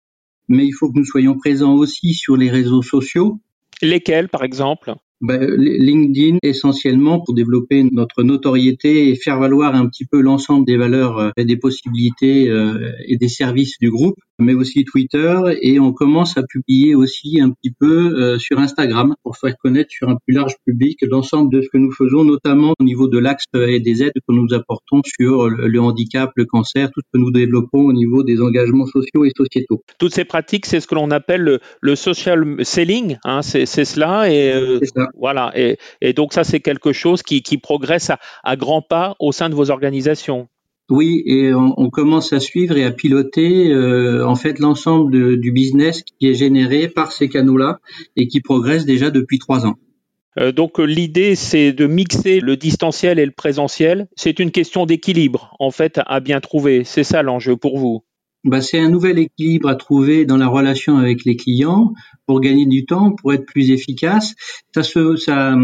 mais 0.48 0.66
il 0.66 0.72
faut 0.72 0.90
que 0.90 0.98
nous 0.98 1.06
soyons 1.06 1.38
présents 1.38 1.74
aussi 1.74 2.12
sur 2.12 2.36
les 2.36 2.50
réseaux 2.50 2.82
sociaux. 2.82 3.38
Lesquels, 3.80 4.28
par 4.28 4.42
exemple? 4.42 4.94
Ben, 5.22 5.40
LinkedIn 5.56 6.38
essentiellement 6.42 7.20
pour 7.20 7.34
développer 7.34 7.84
notre 7.92 8.24
notoriété 8.24 9.08
et 9.08 9.14
faire 9.14 9.38
valoir 9.38 9.72
un 9.76 9.86
petit 9.86 10.04
peu 10.04 10.20
l'ensemble 10.20 10.66
des 10.66 10.76
valeurs 10.76 11.18
euh, 11.18 11.30
et 11.36 11.44
des 11.44 11.56
possibilités 11.56 12.50
euh, 12.50 12.90
et 13.06 13.16
des 13.18 13.28
services 13.28 13.78
du 13.78 13.88
groupe, 13.88 14.16
mais 14.40 14.54
aussi 14.54 14.84
Twitter 14.84 15.40
et 15.60 15.78
on 15.78 15.92
commence 15.92 16.36
à 16.36 16.42
publier 16.42 16.96
aussi 16.96 17.40
un 17.40 17.50
petit 17.50 17.72
peu 17.78 18.20
euh, 18.20 18.38
sur 18.40 18.58
Instagram 18.58 19.14
pour 19.22 19.36
faire 19.36 19.54
connaître 19.62 19.90
sur 19.92 20.08
un 20.08 20.16
plus 20.26 20.34
large 20.34 20.54
public 20.66 20.98
l'ensemble 21.02 21.52
de 21.52 21.62
ce 21.62 21.68
que 21.68 21.78
nous 21.78 21.92
faisons, 21.92 22.24
notamment 22.24 22.74
au 22.80 22.82
niveau 22.82 23.06
de 23.06 23.18
l'axe 23.18 23.44
et 23.54 23.78
des 23.78 24.02
aides 24.02 24.12
que 24.14 24.34
nous 24.34 24.52
apportons 24.52 25.02
sur 25.04 25.48
le 25.48 25.80
handicap, 25.80 26.32
le 26.34 26.46
cancer, 26.46 26.90
tout 26.90 27.00
ce 27.00 27.16
que 27.16 27.22
nous 27.22 27.30
développons 27.30 27.84
au 27.84 27.92
niveau 27.92 28.24
des 28.24 28.40
engagements 28.40 28.86
sociaux 28.86 29.24
et 29.24 29.30
sociétaux. 29.36 29.82
Toutes 29.98 30.14
ces 30.14 30.24
pratiques, 30.24 30.66
c'est 30.66 30.80
ce 30.80 30.88
que 30.88 30.96
l'on 30.96 31.12
appelle 31.12 31.60
le, 31.80 31.94
social 31.94 32.64
selling, 32.64 33.18
hein, 33.24 33.42
c'est 33.42 33.66
cela 33.66 34.32
et 34.32 34.80
ça. 34.94 35.11
Voilà, 35.18 35.52
et, 35.54 36.12
donc 36.12 36.32
ça 36.32 36.44
c'est 36.44 36.60
quelque 36.60 36.92
chose 36.92 37.22
qui, 37.22 37.42
progresse 37.58 38.10
à, 38.42 38.56
grands 38.56 38.82
pas 38.82 39.16
au 39.18 39.32
sein 39.32 39.48
de 39.48 39.54
vos 39.54 39.70
organisations. 39.70 40.48
Oui, 40.90 41.22
et 41.26 41.54
on, 41.54 41.90
commence 41.90 42.32
à 42.32 42.40
suivre 42.40 42.76
et 42.76 42.84
à 42.84 42.90
piloter 42.90 43.70
euh, 43.70 44.26
en 44.26 44.34
fait 44.34 44.58
l'ensemble 44.58 45.38
du 45.38 45.52
business 45.52 46.02
qui 46.02 46.28
est 46.28 46.34
généré 46.34 46.88
par 46.88 47.12
ces 47.12 47.28
canaux-là 47.28 47.78
et 48.16 48.26
qui 48.26 48.40
progresse 48.40 48.84
déjà 48.84 49.10
depuis 49.10 49.38
trois 49.38 49.64
ans. 49.64 49.76
Euh, 50.38 50.50
donc 50.50 50.78
l'idée 50.78 51.34
c'est 51.34 51.72
de 51.72 51.86
mixer 51.86 52.40
le 52.40 52.56
distanciel 52.56 53.18
et 53.18 53.26
le 53.26 53.32
présentiel. 53.32 54.08
C'est 54.16 54.38
une 54.38 54.50
question 54.50 54.84
d'équilibre 54.84 55.54
en 55.60 55.70
fait 55.70 56.00
à 56.06 56.20
bien 56.20 56.40
trouver. 56.40 56.84
C'est 56.84 57.04
ça 57.04 57.22
l'enjeu 57.22 57.56
pour 57.56 57.78
vous 57.78 58.04
bah, 58.44 58.60
c'est 58.60 58.78
un 58.78 58.88
nouvel 58.88 59.18
équilibre 59.18 59.68
à 59.68 59.76
trouver 59.76 60.24
dans 60.24 60.36
la 60.36 60.48
relation 60.48 60.96
avec 60.96 61.24
les 61.24 61.36
clients 61.36 61.92
pour 62.26 62.40
gagner 62.40 62.66
du 62.66 62.84
temps, 62.84 63.12
pour 63.12 63.32
être 63.32 63.46
plus 63.46 63.70
efficace. 63.70 64.34
Ça, 64.74 64.82
se, 64.82 65.16
ça, 65.16 65.56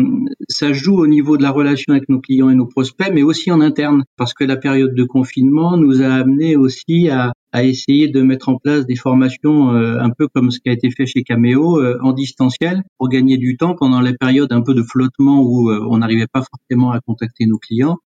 ça 0.48 0.72
joue 0.72 0.96
au 0.98 1.06
niveau 1.06 1.36
de 1.36 1.42
la 1.42 1.50
relation 1.50 1.92
avec 1.92 2.08
nos 2.08 2.20
clients 2.20 2.50
et 2.50 2.54
nos 2.54 2.66
prospects, 2.66 3.10
mais 3.12 3.22
aussi 3.22 3.50
en 3.50 3.60
interne, 3.60 4.04
parce 4.16 4.34
que 4.34 4.44
la 4.44 4.56
période 4.56 4.94
de 4.94 5.04
confinement 5.04 5.76
nous 5.76 6.02
a 6.02 6.08
amené 6.08 6.56
aussi 6.56 7.08
à, 7.08 7.32
à 7.52 7.64
essayer 7.64 8.08
de 8.08 8.22
mettre 8.22 8.48
en 8.48 8.56
place 8.56 8.86
des 8.86 8.96
formations 8.96 9.74
euh, 9.74 9.98
un 9.98 10.10
peu 10.10 10.28
comme 10.28 10.50
ce 10.50 10.60
qui 10.60 10.68
a 10.68 10.72
été 10.72 10.90
fait 10.90 11.06
chez 11.06 11.22
Cameo 11.22 11.80
euh, 11.80 11.98
en 12.02 12.12
distanciel 12.12 12.82
pour 12.98 13.08
gagner 13.08 13.38
du 13.38 13.56
temps 13.56 13.74
pendant 13.74 14.00
la 14.00 14.12
période 14.12 14.52
un 14.52 14.62
peu 14.62 14.74
de 14.74 14.82
flottement 14.82 15.42
où 15.42 15.70
euh, 15.70 15.84
on 15.88 15.98
n'arrivait 15.98 16.26
pas 16.30 16.42
forcément 16.42 16.92
à 16.92 17.00
contacter 17.00 17.46
nos 17.46 17.58
clients 17.58 17.98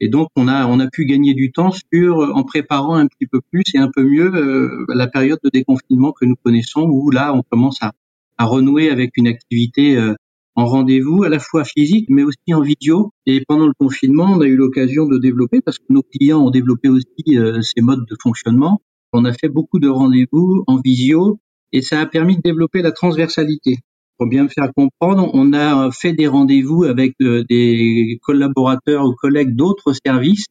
et 0.00 0.08
donc 0.08 0.28
on 0.36 0.48
a 0.48 0.66
on 0.66 0.80
a 0.80 0.88
pu 0.88 1.04
gagner 1.04 1.34
du 1.34 1.52
temps 1.52 1.70
sur 1.92 2.18
en 2.34 2.42
préparant 2.42 2.94
un 2.94 3.06
petit 3.06 3.26
peu 3.26 3.40
plus 3.52 3.64
et 3.74 3.78
un 3.78 3.90
peu 3.94 4.02
mieux 4.02 4.34
euh, 4.34 4.86
la 4.88 5.06
période 5.06 5.38
de 5.44 5.50
déconfinement 5.50 6.12
que 6.12 6.24
nous 6.24 6.36
connaissons 6.42 6.82
où 6.82 7.10
là 7.10 7.34
on 7.34 7.42
commence 7.42 7.82
à, 7.82 7.92
à 8.38 8.46
renouer 8.46 8.90
avec 8.90 9.16
une 9.16 9.28
activité 9.28 9.96
euh, 9.96 10.14
en 10.56 10.66
rendez-vous 10.66 11.22
à 11.22 11.28
la 11.28 11.38
fois 11.38 11.64
physique 11.64 12.06
mais 12.08 12.22
aussi 12.22 12.54
en 12.54 12.60
vidéo. 12.60 13.12
Et 13.26 13.42
pendant 13.46 13.66
le 13.66 13.72
confinement, 13.78 14.24
on 14.24 14.40
a 14.40 14.46
eu 14.46 14.56
l'occasion 14.56 15.06
de 15.06 15.18
développer 15.18 15.60
parce 15.60 15.78
que 15.78 15.84
nos 15.90 16.02
clients 16.02 16.40
ont 16.44 16.50
développé 16.50 16.88
aussi 16.88 17.36
euh, 17.36 17.60
ces 17.62 17.80
modes 17.80 18.06
de 18.08 18.16
fonctionnement. 18.20 18.80
On 19.12 19.24
a 19.24 19.32
fait 19.32 19.48
beaucoup 19.48 19.78
de 19.78 19.88
rendez-vous 19.88 20.64
en 20.66 20.80
visio 20.80 21.38
et 21.72 21.82
ça 21.82 22.00
a 22.00 22.06
permis 22.06 22.36
de 22.36 22.42
développer 22.42 22.82
la 22.82 22.92
transversalité. 22.92 23.78
Pour 24.20 24.28
bien 24.28 24.42
me 24.42 24.48
faire 24.48 24.70
comprendre, 24.76 25.30
on 25.32 25.54
a 25.54 25.90
fait 25.92 26.12
des 26.12 26.26
rendez-vous 26.26 26.84
avec 26.84 27.14
euh, 27.22 27.42
des 27.48 28.18
collaborateurs 28.22 29.06
ou 29.06 29.14
collègues 29.14 29.56
d'autres 29.56 29.94
services 30.04 30.44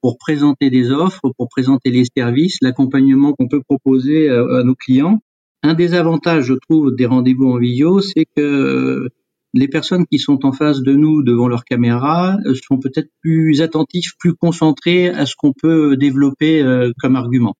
pour 0.00 0.18
présenter 0.18 0.70
des 0.70 0.90
offres, 0.90 1.30
pour 1.38 1.48
présenter 1.48 1.92
les 1.92 2.02
services, 2.16 2.56
l'accompagnement 2.62 3.32
qu'on 3.32 3.46
peut 3.46 3.62
proposer 3.62 4.28
euh, 4.28 4.58
à 4.58 4.64
nos 4.64 4.74
clients. 4.74 5.20
Un 5.62 5.74
des 5.74 5.94
avantages, 5.94 6.46
je 6.46 6.54
trouve, 6.54 6.96
des 6.96 7.06
rendez-vous 7.06 7.48
en 7.48 7.58
visio, 7.58 8.00
c'est 8.00 8.26
que 8.36 9.06
les 9.54 9.68
personnes 9.68 10.04
qui 10.10 10.18
sont 10.18 10.44
en 10.44 10.50
face 10.50 10.80
de 10.80 10.92
nous 10.92 11.22
devant 11.22 11.46
leur 11.46 11.62
caméra 11.62 12.38
sont 12.66 12.80
peut-être 12.80 13.10
plus 13.20 13.62
attentifs, 13.62 14.14
plus 14.18 14.34
concentrés 14.34 15.10
à 15.10 15.26
ce 15.26 15.36
qu'on 15.36 15.52
peut 15.52 15.96
développer 15.96 16.60
euh, 16.60 16.90
comme 17.00 17.14
argument 17.14 17.54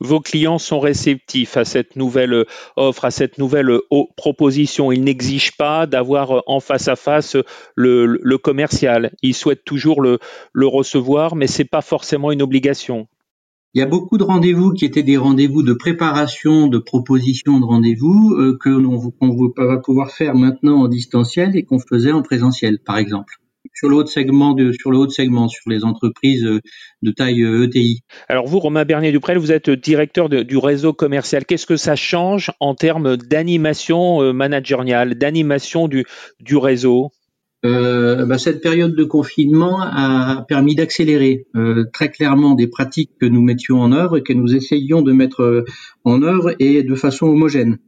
vos 0.00 0.20
clients 0.20 0.58
sont 0.58 0.80
réceptifs 0.80 1.56
à 1.56 1.64
cette 1.64 1.96
nouvelle 1.96 2.32
euh, 2.32 2.44
offre, 2.76 3.04
à 3.04 3.10
cette 3.10 3.38
nouvelle 3.38 3.70
euh, 3.70 3.80
proposition. 4.16 4.92
Ils 4.92 5.02
n'exigent 5.02 5.56
pas 5.56 5.86
d'avoir 5.86 6.38
euh, 6.38 6.40
en 6.46 6.60
face 6.60 6.88
à 6.88 6.96
face 6.96 7.36
le, 7.74 8.36
commercial. 8.36 9.12
Ils 9.22 9.34
souhaitent 9.34 9.64
toujours 9.64 10.02
le, 10.02 10.18
recevoir, 10.54 11.36
mais 11.36 11.46
ce 11.46 11.62
n'est 11.62 11.68
pas 11.68 11.80
forcément 11.80 12.32
une 12.32 12.42
obligation. 12.42 13.06
Il 13.74 13.80
y 13.80 13.82
a 13.82 13.86
beaucoup 13.86 14.16
de 14.16 14.24
rendez-vous 14.24 14.72
qui 14.72 14.84
étaient 14.84 15.02
des 15.02 15.16
rendez-vous 15.16 15.62
de 15.62 15.74
préparation, 15.74 16.66
de 16.66 16.78
proposition 16.78 17.60
de 17.60 17.64
rendez-vous 17.64 18.56
que 18.58 18.70
l'on 18.70 18.98
va 18.98 19.78
pouvoir 19.78 20.10
faire 20.10 20.34
maintenant 20.34 20.82
en 20.82 20.88
distanciel 20.88 21.56
et 21.56 21.64
qu'on 21.64 21.78
faisait 21.78 22.12
en 22.12 22.22
présentiel, 22.22 22.78
par 22.78 22.96
exemple 22.96 23.34
sur 23.74 23.88
le 23.88 23.96
haut 23.96 24.06
segment 24.06 24.52
de, 24.52 24.72
sur 24.72 24.90
le 24.90 24.98
haut 24.98 25.08
segment 25.08 25.48
sur 25.48 25.68
les 25.68 25.84
entreprises 25.84 26.44
euh, 26.44 26.60
de 27.02 27.10
taille 27.10 27.42
ETI. 27.42 28.02
Euh, 28.02 28.22
e 28.22 28.24
Alors 28.28 28.46
vous, 28.46 28.58
Romain 28.58 28.84
Bernier 28.84 29.12
Duprel, 29.12 29.38
vous 29.38 29.52
êtes 29.52 29.70
directeur 29.70 30.28
du 30.28 30.56
réseau 30.56 30.92
commercial. 30.92 31.44
Qu'est-ce 31.44 31.66
que 31.66 31.76
ça 31.76 31.96
change 31.96 32.50
en 32.60 32.74
termes 32.74 33.16
d'animation 33.16 34.22
euh, 34.22 34.32
managériale, 34.32 35.14
d'animation 35.14 35.88
du, 35.88 36.04
du 36.40 36.56
réseau? 36.56 37.10
Bah, 37.62 38.38
cette 38.38 38.62
période 38.62 38.94
de 38.94 39.02
confinement 39.02 39.80
a 39.80 40.44
permis 40.46 40.76
d'accélérer 40.76 41.46
très 41.92 42.10
clairement 42.10 42.54
des 42.54 42.68
pratiques 42.68 43.10
que 43.20 43.26
nous 43.26 43.42
mettions 43.42 43.80
en 43.80 43.90
œuvre 43.90 44.18
et 44.18 44.22
que 44.22 44.32
nous 44.32 44.54
essayions 44.54 45.02
de 45.02 45.10
mettre 45.10 45.64
en 46.04 46.22
œuvre 46.22 46.54
et 46.60 46.84
de 46.84 46.94
façon 46.94 47.26
homogène. 47.26 47.78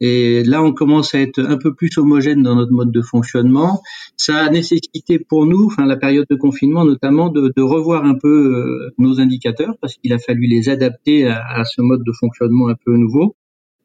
Et 0.00 0.42
là, 0.44 0.62
on 0.62 0.72
commence 0.72 1.14
à 1.14 1.20
être 1.20 1.40
un 1.40 1.56
peu 1.56 1.74
plus 1.74 1.96
homogène 1.98 2.42
dans 2.42 2.56
notre 2.56 2.72
mode 2.72 2.90
de 2.90 3.02
fonctionnement. 3.02 3.80
Ça 4.16 4.44
a 4.44 4.50
nécessité 4.50 5.18
pour 5.18 5.46
nous, 5.46 5.66
enfin 5.66 5.86
la 5.86 5.96
période 5.96 6.26
de 6.28 6.34
confinement 6.34 6.84
notamment, 6.84 7.28
de, 7.28 7.52
de 7.56 7.62
revoir 7.62 8.04
un 8.04 8.14
peu 8.14 8.56
euh, 8.56 8.90
nos 8.98 9.20
indicateurs 9.20 9.74
parce 9.80 9.94
qu'il 9.94 10.12
a 10.12 10.18
fallu 10.18 10.46
les 10.46 10.68
adapter 10.68 11.26
à, 11.28 11.40
à, 11.46 11.64
ce 11.64 11.80
mode 11.80 12.02
de 12.04 12.12
fonctionnement 12.12 12.68
un 12.68 12.76
peu 12.84 12.96
nouveau 12.96 13.36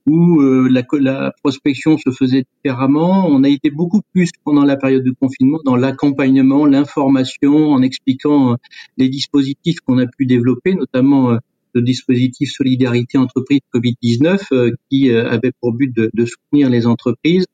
où 0.07 0.41
euh, 0.41 0.67
la, 0.71 0.81
la, 0.99 1.31
prospection 1.43 1.97
se 1.97 2.09
faisait 2.09 2.43
différemment. 2.55 3.27
On 3.27 3.43
a 3.43 3.49
été 3.49 3.69
beaucoup 3.69 4.01
plus 4.11 4.31
pendant 4.43 4.63
la 4.63 4.75
période 4.75 5.03
de 5.03 5.11
confinement 5.11 5.59
dans 5.65 5.75
l'accompagnement, 5.75 6.65
l'information, 6.65 7.71
en 7.71 7.81
expliquant 7.83 8.53
euh, 8.53 8.55
les 8.97 9.09
dispositifs 9.09 9.79
qu'on 9.81 9.99
a 9.99 10.07
pu 10.07 10.25
développer, 10.25 10.73
notamment 10.73 11.37
le 11.79 11.85
dispositif 11.85 12.51
Solidarité 12.51 13.17
Entreprise 13.17 13.61
Covid-19 13.73 14.39
euh, 14.51 14.71
qui 14.89 15.11
euh, 15.11 15.29
avait 15.29 15.51
pour 15.61 15.73
but 15.73 15.95
de, 15.95 16.09
de, 16.13 16.25
soutenir 16.25 16.69
les 16.69 16.85
entreprises, 16.85 17.45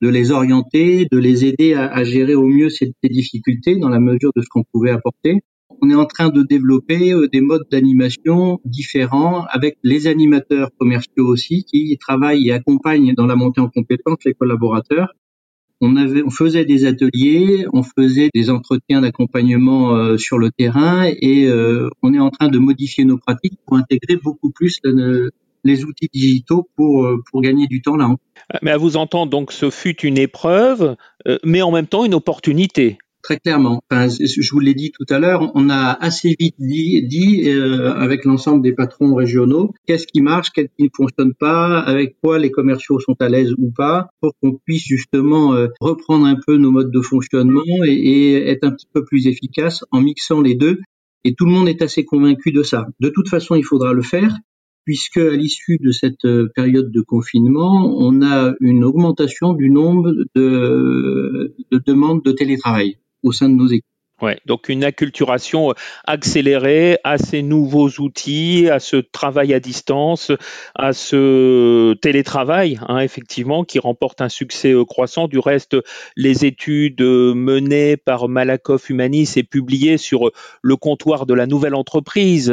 de 0.00 0.08
les 0.08 0.30
orienter, 0.30 1.06
de 1.10 1.18
les 1.18 1.44
aider 1.44 1.74
à, 1.74 1.86
à 1.92 2.04
gérer 2.04 2.34
au 2.34 2.46
mieux 2.46 2.70
ces, 2.70 2.92
ces, 3.02 3.10
difficultés 3.10 3.76
dans 3.76 3.90
la 3.90 4.00
mesure 4.00 4.30
de 4.34 4.40
ce 4.40 4.48
qu'on 4.48 4.64
pouvait 4.72 4.90
apporter. 4.90 5.40
On 5.82 5.90
est 5.90 5.94
en 5.94 6.06
train 6.06 6.30
de 6.30 6.42
développer 6.42 7.12
euh, 7.12 7.28
des 7.28 7.42
modes 7.42 7.66
d'animation 7.70 8.60
différents 8.64 9.44
avec 9.50 9.76
les 9.82 10.06
animateurs 10.06 10.70
commerciaux 10.78 11.26
aussi 11.26 11.64
qui 11.64 11.96
travaillent 11.98 12.48
et 12.48 12.52
accompagnent 12.52 13.14
dans 13.14 13.26
la 13.26 13.36
montée 13.36 13.60
en 13.60 13.68
compétence 13.68 14.18
les 14.24 14.32
collaborateurs 14.32 15.12
on, 15.80 15.96
avait, 15.96 16.22
on 16.22 16.30
faisait 16.30 16.64
des 16.64 16.86
ateliers, 16.86 17.66
on 17.72 17.82
faisait 17.82 18.30
des 18.34 18.50
entretiens 18.50 19.00
d'accompagnement 19.02 19.94
euh, 19.94 20.16
sur 20.16 20.38
le 20.38 20.50
terrain 20.50 21.04
et 21.04 21.46
euh, 21.46 21.88
on 22.02 22.14
est 22.14 22.18
en 22.18 22.30
train 22.30 22.48
de 22.48 22.58
modifier 22.58 23.04
nos 23.04 23.18
pratiques 23.18 23.58
pour 23.66 23.76
intégrer 23.76 24.16
beaucoup 24.16 24.50
plus 24.50 24.80
les 25.64 25.84
outils 25.84 26.08
digitaux 26.12 26.68
pour, 26.76 27.04
euh, 27.04 27.22
pour 27.30 27.42
gagner 27.42 27.66
du 27.66 27.82
temps 27.82 27.96
là. 27.96 28.08
Mais 28.62 28.70
à 28.70 28.76
vous 28.76 28.96
entendre, 28.96 29.30
donc 29.30 29.52
ce 29.52 29.70
fut 29.70 30.00
une 30.02 30.18
épreuve, 30.18 30.96
mais 31.44 31.62
en 31.62 31.72
même 31.72 31.86
temps 31.86 32.04
une 32.04 32.14
opportunité 32.14 32.98
très 33.26 33.40
clairement. 33.40 33.82
Enfin, 33.90 34.06
je 34.08 34.50
vous 34.52 34.60
l'ai 34.60 34.74
dit 34.74 34.92
tout 34.92 35.04
à 35.12 35.18
l'heure, 35.18 35.50
on 35.56 35.68
a 35.68 35.90
assez 36.00 36.36
vite 36.38 36.54
dit, 36.58 37.42
euh, 37.46 37.92
avec 37.94 38.24
l'ensemble 38.24 38.62
des 38.62 38.72
patrons 38.72 39.16
régionaux, 39.16 39.74
qu'est-ce 39.84 40.06
qui 40.06 40.20
marche, 40.20 40.50
qu'est-ce 40.50 40.70
qui 40.78 40.84
ne 40.84 40.88
fonctionne 40.96 41.34
pas, 41.34 41.80
avec 41.80 42.16
quoi 42.22 42.38
les 42.38 42.52
commerciaux 42.52 43.00
sont 43.00 43.16
à 43.18 43.28
l'aise 43.28 43.52
ou 43.58 43.72
pas, 43.76 44.10
pour 44.20 44.32
qu'on 44.40 44.60
puisse 44.64 44.84
justement 44.84 45.54
euh, 45.54 45.66
reprendre 45.80 46.24
un 46.24 46.36
peu 46.46 46.56
nos 46.56 46.70
modes 46.70 46.92
de 46.92 47.00
fonctionnement 47.00 47.64
et, 47.84 47.94
et 47.94 48.48
être 48.48 48.62
un 48.62 48.70
petit 48.70 48.86
peu 48.92 49.04
plus 49.04 49.26
efficace 49.26 49.84
en 49.90 50.00
mixant 50.02 50.40
les 50.40 50.54
deux. 50.54 50.78
Et 51.24 51.34
tout 51.34 51.46
le 51.46 51.50
monde 51.50 51.68
est 51.68 51.82
assez 51.82 52.04
convaincu 52.04 52.52
de 52.52 52.62
ça. 52.62 52.86
De 53.00 53.08
toute 53.08 53.28
façon, 53.28 53.56
il 53.56 53.64
faudra 53.64 53.92
le 53.92 54.02
faire 54.02 54.36
puisque 54.84 55.16
à 55.16 55.34
l'issue 55.34 55.78
de 55.82 55.90
cette 55.90 56.24
euh, 56.26 56.48
période 56.54 56.92
de 56.92 57.00
confinement, 57.00 57.92
on 57.98 58.22
a 58.22 58.54
une 58.60 58.84
augmentation 58.84 59.52
du 59.52 59.68
nombre 59.68 60.12
de, 60.36 61.56
de 61.72 61.82
demandes 61.84 62.22
de 62.22 62.30
télétravail 62.30 62.98
au 63.26 63.32
sein 63.32 63.48
de 63.48 63.56
nos 63.56 63.66
équipes. 63.66 63.95
Ouais, 64.22 64.38
donc 64.46 64.70
une 64.70 64.82
acculturation 64.82 65.74
accélérée 66.06 66.96
à 67.04 67.18
ces 67.18 67.42
nouveaux 67.42 67.90
outils, 67.98 68.66
à 68.70 68.78
ce 68.78 68.96
travail 68.96 69.52
à 69.52 69.60
distance, 69.60 70.32
à 70.74 70.94
ce 70.94 71.92
télétravail, 72.00 72.80
hein, 72.88 73.00
effectivement, 73.00 73.62
qui 73.62 73.78
remporte 73.78 74.22
un 74.22 74.30
succès 74.30 74.72
euh, 74.72 74.86
croissant. 74.86 75.28
Du 75.28 75.38
reste, 75.38 75.76
les 76.16 76.46
études 76.46 77.02
euh, 77.02 77.34
menées 77.34 77.98
par 77.98 78.30
Malakoff 78.30 78.88
Humanis 78.88 79.34
et 79.36 79.42
publiées 79.42 79.98
sur 79.98 80.30
le 80.62 80.76
comptoir 80.76 81.26
de 81.26 81.34
la 81.34 81.46
nouvelle 81.46 81.74
entreprise, 81.74 82.50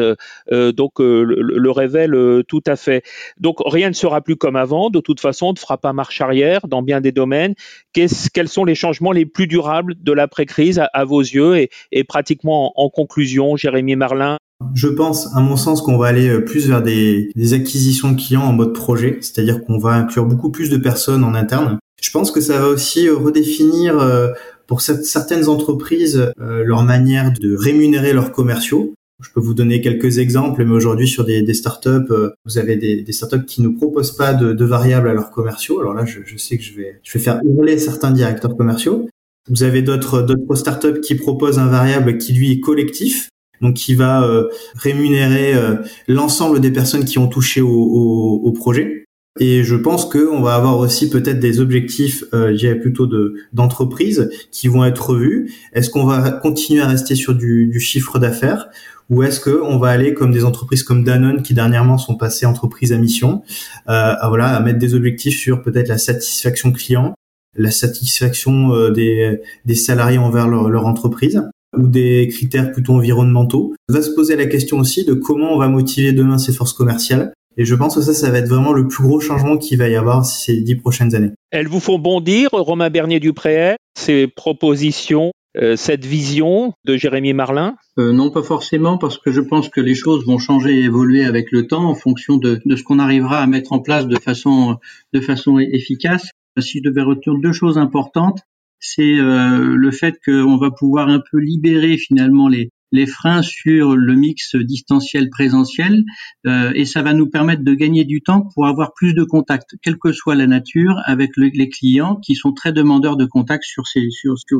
euh, 0.51 0.71
donc 0.73 0.99
le, 0.99 1.23
le, 1.23 1.71
révèlent 1.71 2.43
tout 2.45 2.63
à 2.67 2.75
fait. 2.75 3.03
Donc 3.39 3.59
rien 3.65 3.87
ne 3.87 3.95
sera 3.95 4.19
plus 4.19 4.35
comme 4.35 4.57
avant. 4.57 4.89
De 4.89 4.99
toute 4.99 5.21
façon, 5.21 5.47
on 5.47 5.53
ne 5.53 5.57
fera 5.57 5.77
pas 5.77 5.93
marche 5.93 6.19
arrière 6.19 6.67
dans 6.67 6.81
bien 6.81 6.99
des 6.99 7.13
domaines. 7.13 7.55
quels 7.93 8.49
sont 8.49 8.65
les 8.65 8.75
changements 8.75 9.13
les 9.13 9.25
plus 9.25 9.47
durables 9.47 9.95
de 9.97 10.11
l'après-crise 10.11 10.81
à 10.91 11.05
vos 11.05 11.21
yeux 11.21 11.52
et, 11.53 11.69
pratiquement 12.03 12.73
en, 12.75 12.89
conclusion, 12.89 13.55
Jérémy 13.55 13.95
Marlin, 13.95 14.37
je 14.73 14.87
pense, 14.87 15.35
à 15.35 15.41
mon 15.41 15.55
sens, 15.55 15.81
qu'on 15.81 15.97
va 15.97 16.07
aller 16.07 16.29
euh, 16.29 16.41
plus 16.41 16.67
vers 16.67 16.81
des, 16.81 17.31
acquisitions 17.53 18.11
de 18.11 18.19
clients 18.19 18.43
en 18.43 18.53
mode 18.53 18.73
projet, 18.73 19.17
c'est-à-dire 19.21 19.63
qu'on 19.63 19.77
va 19.77 19.91
inclure 19.91 20.25
beaucoup 20.25 20.51
plus 20.51 20.69
de 20.69 20.77
personnes 20.77 21.23
en 21.23 21.35
interne. 21.35 21.79
Je 22.01 22.11
pense 22.11 22.31
que 22.31 22.41
ça 22.41 22.59
va 22.59 22.67
aussi 22.67 23.07
euh, 23.07 23.15
redéfinir 23.15 23.99
euh, 23.99 24.29
pour 24.67 24.81
certaines 24.81 25.49
entreprises 25.49 26.31
leur 26.37 26.83
manière 26.83 27.33
de 27.33 27.55
rémunérer 27.55 28.13
leurs 28.13 28.31
commerciaux. 28.31 28.93
Je 29.21 29.29
peux 29.29 29.41
vous 29.41 29.53
donner 29.53 29.81
quelques 29.81 30.19
exemples, 30.19 30.63
mais 30.63 30.73
aujourd'hui 30.73 31.07
sur 31.07 31.25
des, 31.25 31.53
startups, 31.53 32.11
vous 32.45 32.57
avez 32.57 32.77
des, 32.77 33.11
startups 33.11 33.45
qui 33.45 33.61
ne 33.61 33.67
proposent 33.67 34.15
pas 34.15 34.33
de, 34.33 34.65
variables 34.65 35.09
à 35.09 35.13
leurs 35.13 35.31
commerciaux. 35.31 35.81
Alors 35.81 35.93
là, 35.93 36.05
je, 36.05 36.21
je, 36.25 36.37
sais 36.37 36.57
que 36.57 36.63
je 36.63 36.75
vais, 36.75 36.99
je 37.03 37.17
vais 37.17 37.23
faire 37.23 37.41
hurler 37.43 37.77
certains 37.77 38.11
directeurs 38.11 38.55
commerciaux. 38.55 39.07
Vous 39.49 39.63
avez 39.63 39.81
d'autres 39.81 40.21
d'autres 40.21 40.55
startups 40.55 41.01
qui 41.01 41.15
proposent 41.15 41.59
un 41.59 41.67
variable 41.67 42.17
qui 42.17 42.33
lui 42.33 42.51
est 42.51 42.59
collectif, 42.59 43.29
donc 43.61 43.75
qui 43.75 43.93
va 43.93 44.23
euh, 44.23 44.47
rémunérer 44.75 45.53
euh, 45.53 45.75
l'ensemble 46.07 46.61
des 46.61 46.71
personnes 46.71 47.05
qui 47.05 47.17
ont 47.17 47.27
touché 47.27 47.61
au, 47.61 47.69
au, 47.69 48.41
au 48.43 48.51
projet. 48.51 49.05
Et 49.39 49.63
je 49.63 49.75
pense 49.75 50.05
qu'on 50.05 50.41
va 50.41 50.53
avoir 50.53 50.77
aussi 50.77 51.09
peut-être 51.09 51.39
des 51.39 51.59
objectifs, 51.59 52.23
euh, 52.33 52.55
je 52.55 52.73
plutôt 52.75 53.07
de 53.07 53.33
d'entreprise, 53.51 54.29
qui 54.51 54.67
vont 54.67 54.85
être 54.85 55.09
revus. 55.09 55.51
Est-ce 55.73 55.89
qu'on 55.89 56.05
va 56.05 56.29
continuer 56.31 56.81
à 56.81 56.87
rester 56.87 57.15
sur 57.15 57.33
du, 57.33 57.67
du 57.67 57.79
chiffre 57.79 58.19
d'affaires 58.19 58.69
ou 59.09 59.21
est-ce 59.23 59.39
qu'on 59.41 59.77
va 59.77 59.89
aller 59.89 60.13
comme 60.13 60.31
des 60.31 60.45
entreprises 60.45 60.83
comme 60.83 61.03
Danone 61.03 61.41
qui 61.41 61.53
dernièrement 61.53 61.97
sont 61.97 62.15
passées 62.15 62.45
entreprises 62.45 62.93
à 62.93 62.97
mission, 62.97 63.43
euh, 63.89 64.13
voilà, 64.27 64.55
à 64.55 64.59
mettre 64.61 64.79
des 64.79 64.95
objectifs 64.95 65.37
sur 65.37 65.61
peut-être 65.61 65.89
la 65.89 65.97
satisfaction 65.97 66.71
client, 66.71 67.13
la 67.55 67.71
satisfaction 67.71 68.73
euh, 68.73 68.91
des, 68.91 69.39
des 69.65 69.75
salariés 69.75 70.17
envers 70.17 70.47
leur, 70.47 70.69
leur 70.69 70.85
entreprise 70.85 71.41
ou 71.77 71.87
des 71.87 72.27
critères 72.27 72.71
plutôt 72.71 72.93
environnementaux. 72.93 73.73
On 73.89 73.93
va 73.93 74.01
se 74.01 74.11
poser 74.11 74.35
la 74.35 74.45
question 74.45 74.77
aussi 74.77 75.05
de 75.05 75.13
comment 75.13 75.53
on 75.53 75.57
va 75.57 75.67
motiver 75.67 76.11
demain 76.11 76.37
ces 76.37 76.53
forces 76.53 76.73
commerciales. 76.73 77.33
Et 77.57 77.65
je 77.65 77.75
pense 77.75 77.95
que 77.95 78.01
ça, 78.01 78.13
ça 78.13 78.31
va 78.31 78.39
être 78.39 78.47
vraiment 78.47 78.73
le 78.73 78.87
plus 78.87 79.03
gros 79.03 79.19
changement 79.19 79.57
qu'il 79.57 79.77
va 79.77 79.87
y 79.87 79.95
avoir 79.95 80.25
ces 80.25 80.61
dix 80.61 80.75
prochaines 80.75 81.13
années. 81.13 81.31
Elles 81.51 81.67
vous 81.67 81.79
font 81.79 81.99
bondir, 81.99 82.49
Romain 82.51 82.89
Bernier-Dupré, 82.89 83.75
ces 83.95 84.27
propositions, 84.27 85.31
euh, 85.55 85.75
cette 85.75 86.03
vision 86.03 86.73
de 86.85 86.97
Jérémy 86.97 87.33
Marlin? 87.33 87.75
Euh, 87.99 88.11
Non, 88.11 88.31
pas 88.31 88.41
forcément, 88.41 88.97
parce 88.97 89.19
que 89.19 89.31
je 89.31 89.41
pense 89.41 89.69
que 89.69 89.81
les 89.81 89.93
choses 89.93 90.25
vont 90.25 90.39
changer 90.39 90.79
et 90.79 90.83
évoluer 90.83 91.25
avec 91.25 91.51
le 91.51 91.67
temps 91.67 91.85
en 91.87 91.93
fonction 91.93 92.37
de, 92.37 92.59
de 92.65 92.75
ce 92.75 92.81
qu'on 92.81 92.97
arrivera 92.97 93.37
à 93.37 93.45
mettre 93.45 93.71
en 93.71 93.79
place 93.79 94.07
de 94.07 94.17
façon, 94.17 94.77
de 95.13 95.19
façon 95.21 95.59
efficace 95.59 96.29
si 96.59 96.79
je 96.79 96.89
devais 96.89 97.01
retenir 97.01 97.39
deux 97.39 97.53
choses 97.53 97.77
importantes, 97.77 98.41
c'est 98.79 99.17
euh, 99.17 99.75
le 99.75 99.91
fait 99.91 100.15
qu'on 100.25 100.57
va 100.57 100.69
pouvoir 100.69 101.07
un 101.07 101.21
peu 101.31 101.39
libérer 101.39 101.97
finalement 101.97 102.49
les, 102.49 102.69
les 102.93 103.07
freins 103.07 103.41
sur 103.41 103.95
le 103.95 104.15
mix 104.15 104.55
distanciel 104.55 105.29
présentiel 105.29 106.03
euh, 106.45 106.71
et 106.75 106.85
ça 106.85 107.01
va 107.01 107.13
nous 107.13 107.29
permettre 107.29 107.63
de 107.63 107.73
gagner 107.73 108.05
du 108.05 108.21
temps 108.21 108.47
pour 108.53 108.67
avoir 108.67 108.93
plus 108.93 109.13
de 109.13 109.23
contacts, 109.23 109.75
quelle 109.81 109.97
que 109.97 110.11
soit 110.11 110.35
la 110.35 110.47
nature, 110.47 111.01
avec 111.05 111.31
les 111.37 111.69
clients 111.69 112.17
qui 112.17 112.35
sont 112.35 112.53
très 112.53 112.71
demandeurs 112.71 113.17
de 113.17 113.25
contacts 113.25 113.63
sur 113.63 113.87
ces 113.87 114.09
sur, 114.11 114.35
sur 114.37 114.59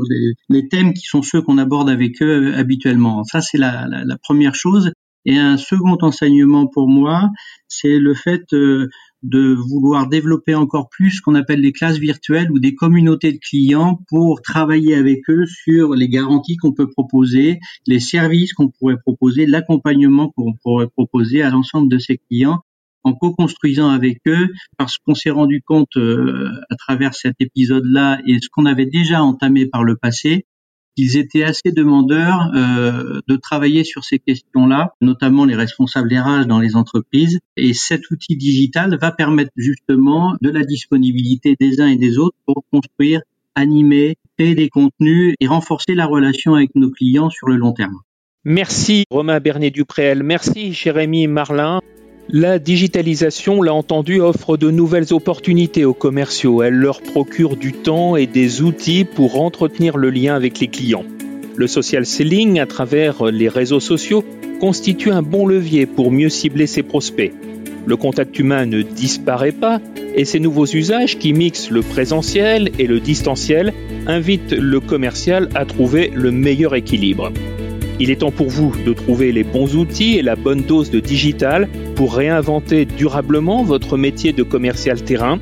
les, 0.49 0.67
thèmes 0.69 0.93
qui 0.93 1.05
sont 1.05 1.21
ceux 1.21 1.41
qu'on 1.41 1.57
aborde 1.57 1.89
avec 1.89 2.21
eux 2.21 2.55
habituellement. 2.55 3.23
Ça 3.25 3.41
c'est 3.41 3.59
la, 3.59 3.87
la, 3.87 4.03
la, 4.03 4.17
première 4.17 4.55
chose. 4.55 4.91
Et 5.25 5.37
un 5.37 5.55
second 5.55 5.97
enseignement 6.01 6.67
pour 6.67 6.89
moi, 6.89 7.29
c'est 7.67 7.97
le 7.99 8.13
fait 8.13 8.51
euh, 8.53 8.89
de 9.23 9.53
vouloir 9.53 10.07
développer 10.07 10.53
encore 10.53 10.89
plus 10.89 11.11
ce 11.11 11.21
qu'on 11.21 11.35
appelle 11.35 11.61
les 11.61 11.71
classes 11.71 11.97
virtuelles 11.97 12.51
ou 12.51 12.59
des 12.59 12.75
communautés 12.75 13.31
de 13.31 13.37
clients 13.37 13.99
pour 14.09 14.41
travailler 14.41 14.95
avec 14.95 15.29
eux 15.29 15.45
sur 15.45 15.95
les 15.95 16.09
garanties 16.09 16.57
qu'on 16.57 16.73
peut 16.73 16.89
proposer, 16.89 17.59
les 17.87 17.99
services 17.99 18.53
qu'on 18.53 18.69
pourrait 18.69 18.97
proposer, 18.97 19.45
l'accompagnement 19.45 20.29
qu'on 20.29 20.53
pourrait 20.61 20.89
proposer 20.89 21.41
à 21.41 21.49
l'ensemble 21.49 21.89
de 21.89 21.97
ces 21.97 22.17
clients 22.17 22.59
en 23.03 23.13
co-construisant 23.13 23.89
avec 23.89 24.19
eux, 24.27 24.49
parce 24.77 24.97
qu'on 24.97 25.15
s'est 25.15 25.29
rendu 25.29 25.61
compte 25.61 25.97
euh, 25.97 26.49
à 26.69 26.75
travers 26.75 27.13
cet 27.13 27.35
épisode-là 27.39 28.19
et 28.25 28.39
ce 28.41 28.47
qu'on 28.49 28.65
avait 28.65 28.85
déjà 28.85 29.21
entamé 29.21 29.65
par 29.65 29.83
le 29.83 29.97
passé, 29.97 30.45
ils 30.97 31.17
étaient 31.17 31.43
assez 31.43 31.71
demandeurs 31.71 32.51
euh, 32.55 33.19
de 33.27 33.35
travailler 33.35 33.83
sur 33.83 34.03
ces 34.03 34.19
questions-là, 34.19 34.93
notamment 35.01 35.45
les 35.45 35.55
responsables 35.55 36.13
RH 36.13 36.45
dans 36.45 36.59
les 36.59 36.75
entreprises. 36.75 37.39
Et 37.57 37.73
cet 37.73 38.09
outil 38.11 38.35
digital 38.35 38.97
va 38.99 39.11
permettre 39.11 39.51
justement 39.55 40.35
de 40.41 40.49
la 40.49 40.63
disponibilité 40.63 41.55
des 41.59 41.81
uns 41.81 41.87
et 41.87 41.97
des 41.97 42.17
autres 42.17 42.37
pour 42.45 42.63
construire, 42.71 43.21
animer, 43.55 44.15
créer 44.37 44.55
des 44.55 44.69
contenus 44.69 45.35
et 45.39 45.47
renforcer 45.47 45.95
la 45.95 46.05
relation 46.05 46.55
avec 46.55 46.71
nos 46.75 46.91
clients 46.91 47.29
sur 47.29 47.47
le 47.47 47.55
long 47.55 47.73
terme. 47.73 47.99
Merci 48.45 49.05
Romain 49.09 49.39
Bernier-Dupréel, 49.39 50.21
merci 50.21 50.73
Jérémy 50.73 51.27
Marlin. 51.27 51.79
La 52.29 52.57
digitalisation, 52.57 53.61
l'a 53.61 53.73
entendu, 53.73 54.21
offre 54.21 54.55
de 54.55 54.71
nouvelles 54.71 55.13
opportunités 55.13 55.83
aux 55.83 55.93
commerciaux. 55.93 56.63
Elle 56.63 56.75
leur 56.75 57.01
procure 57.01 57.57
du 57.57 57.73
temps 57.73 58.15
et 58.15 58.27
des 58.27 58.61
outils 58.61 59.03
pour 59.03 59.41
entretenir 59.41 59.97
le 59.97 60.09
lien 60.09 60.33
avec 60.33 60.59
les 60.59 60.69
clients. 60.69 61.03
Le 61.55 61.67
social 61.67 62.05
selling, 62.05 62.59
à 62.59 62.65
travers 62.65 63.25
les 63.25 63.49
réseaux 63.49 63.81
sociaux, 63.81 64.23
constitue 64.61 65.11
un 65.11 65.21
bon 65.21 65.45
levier 65.45 65.85
pour 65.85 66.11
mieux 66.11 66.29
cibler 66.29 66.65
ses 66.65 66.81
prospects. 66.81 67.33
Le 67.85 67.97
contact 67.97 68.39
humain 68.39 68.65
ne 68.65 68.81
disparaît 68.81 69.51
pas 69.51 69.81
et 70.15 70.23
ces 70.23 70.39
nouveaux 70.39 70.65
usages 70.65 71.17
qui 71.17 71.33
mixent 71.33 71.69
le 71.69 71.81
présentiel 71.81 72.71
et 72.79 72.87
le 72.87 73.01
distanciel 73.01 73.73
invitent 74.07 74.53
le 74.53 74.79
commercial 74.79 75.49
à 75.55 75.65
trouver 75.65 76.09
le 76.15 76.31
meilleur 76.31 76.73
équilibre. 76.75 77.31
Il 77.99 78.09
est 78.09 78.17
temps 78.17 78.31
pour 78.31 78.49
vous 78.49 78.73
de 78.85 78.93
trouver 78.93 79.31
les 79.31 79.43
bons 79.43 79.75
outils 79.75 80.17
et 80.17 80.21
la 80.21 80.35
bonne 80.35 80.61
dose 80.61 80.89
de 80.89 80.99
digital 80.99 81.69
pour 81.95 82.15
réinventer 82.15 82.85
durablement 82.85 83.63
votre 83.63 83.97
métier 83.97 84.33
de 84.33 84.43
commercial 84.43 85.01
terrain. 85.01 85.39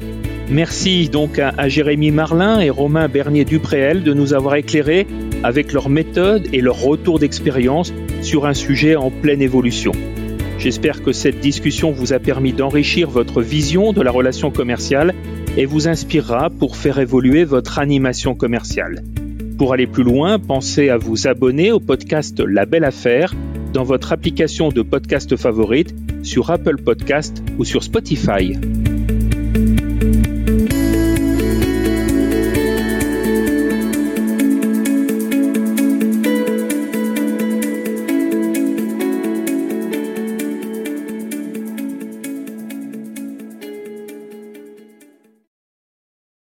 Merci 0.50 1.08
donc 1.08 1.40
à, 1.40 1.70
Jérémy 1.70 2.12
Marlin 2.12 2.60
et 2.60 2.70
Romain 2.70 3.08
Bernier-Dupréel 3.08 4.04
de 4.04 4.14
nous 4.14 4.34
avoir 4.34 4.56
éclairés 4.56 5.08
avec 5.44 5.72
leurs 5.72 5.90
méthodes 5.90 6.48
et 6.52 6.60
leur 6.60 6.82
retour 6.82 7.20
d'expérience 7.20 7.94
sur 8.22 8.46
un 8.46 8.54
sujet 8.54 8.98
en 8.98 9.12
pleine 9.12 9.42
évolution. 9.42 9.94
J'espère 10.60 11.02
que 11.02 11.14
cette 11.14 11.40
discussion 11.40 11.92
vous 11.92 12.14
a 12.14 12.20
permis 12.20 12.54
d'enrichir 12.54 13.10
votre 13.10 13.42
vision 13.42 13.94
de 13.94 14.02
la 14.02 14.12
relation 14.12 14.52
commerciale 14.52 15.16
et 15.58 15.66
vous 15.66 15.88
inspirera 15.88 16.50
pour 16.50 16.76
faire 16.76 17.00
évoluer 17.00 17.46
votre 17.46 17.80
animation 17.80 18.36
commerciale. 18.36 19.04
Pour 19.62 19.74
aller 19.74 19.86
plus 19.86 20.02
loin, 20.02 20.40
pensez 20.40 20.90
à 20.90 20.98
vous 20.98 21.28
abonner 21.28 21.72
au 21.72 21.80
podcast 21.80 22.40
La 22.40 22.66
Belle 22.66 22.84
Affaire 22.84 23.36
dans 23.74 23.84
votre 23.84 24.12
application 24.12 24.70
de 24.70 24.82
podcast 24.82 25.36
favorite 25.36 25.94
sur 26.24 26.50
Apple 26.50 26.78
Podcast 26.82 27.44
ou 27.60 27.64
sur 27.64 27.84
Spotify. 27.84 28.58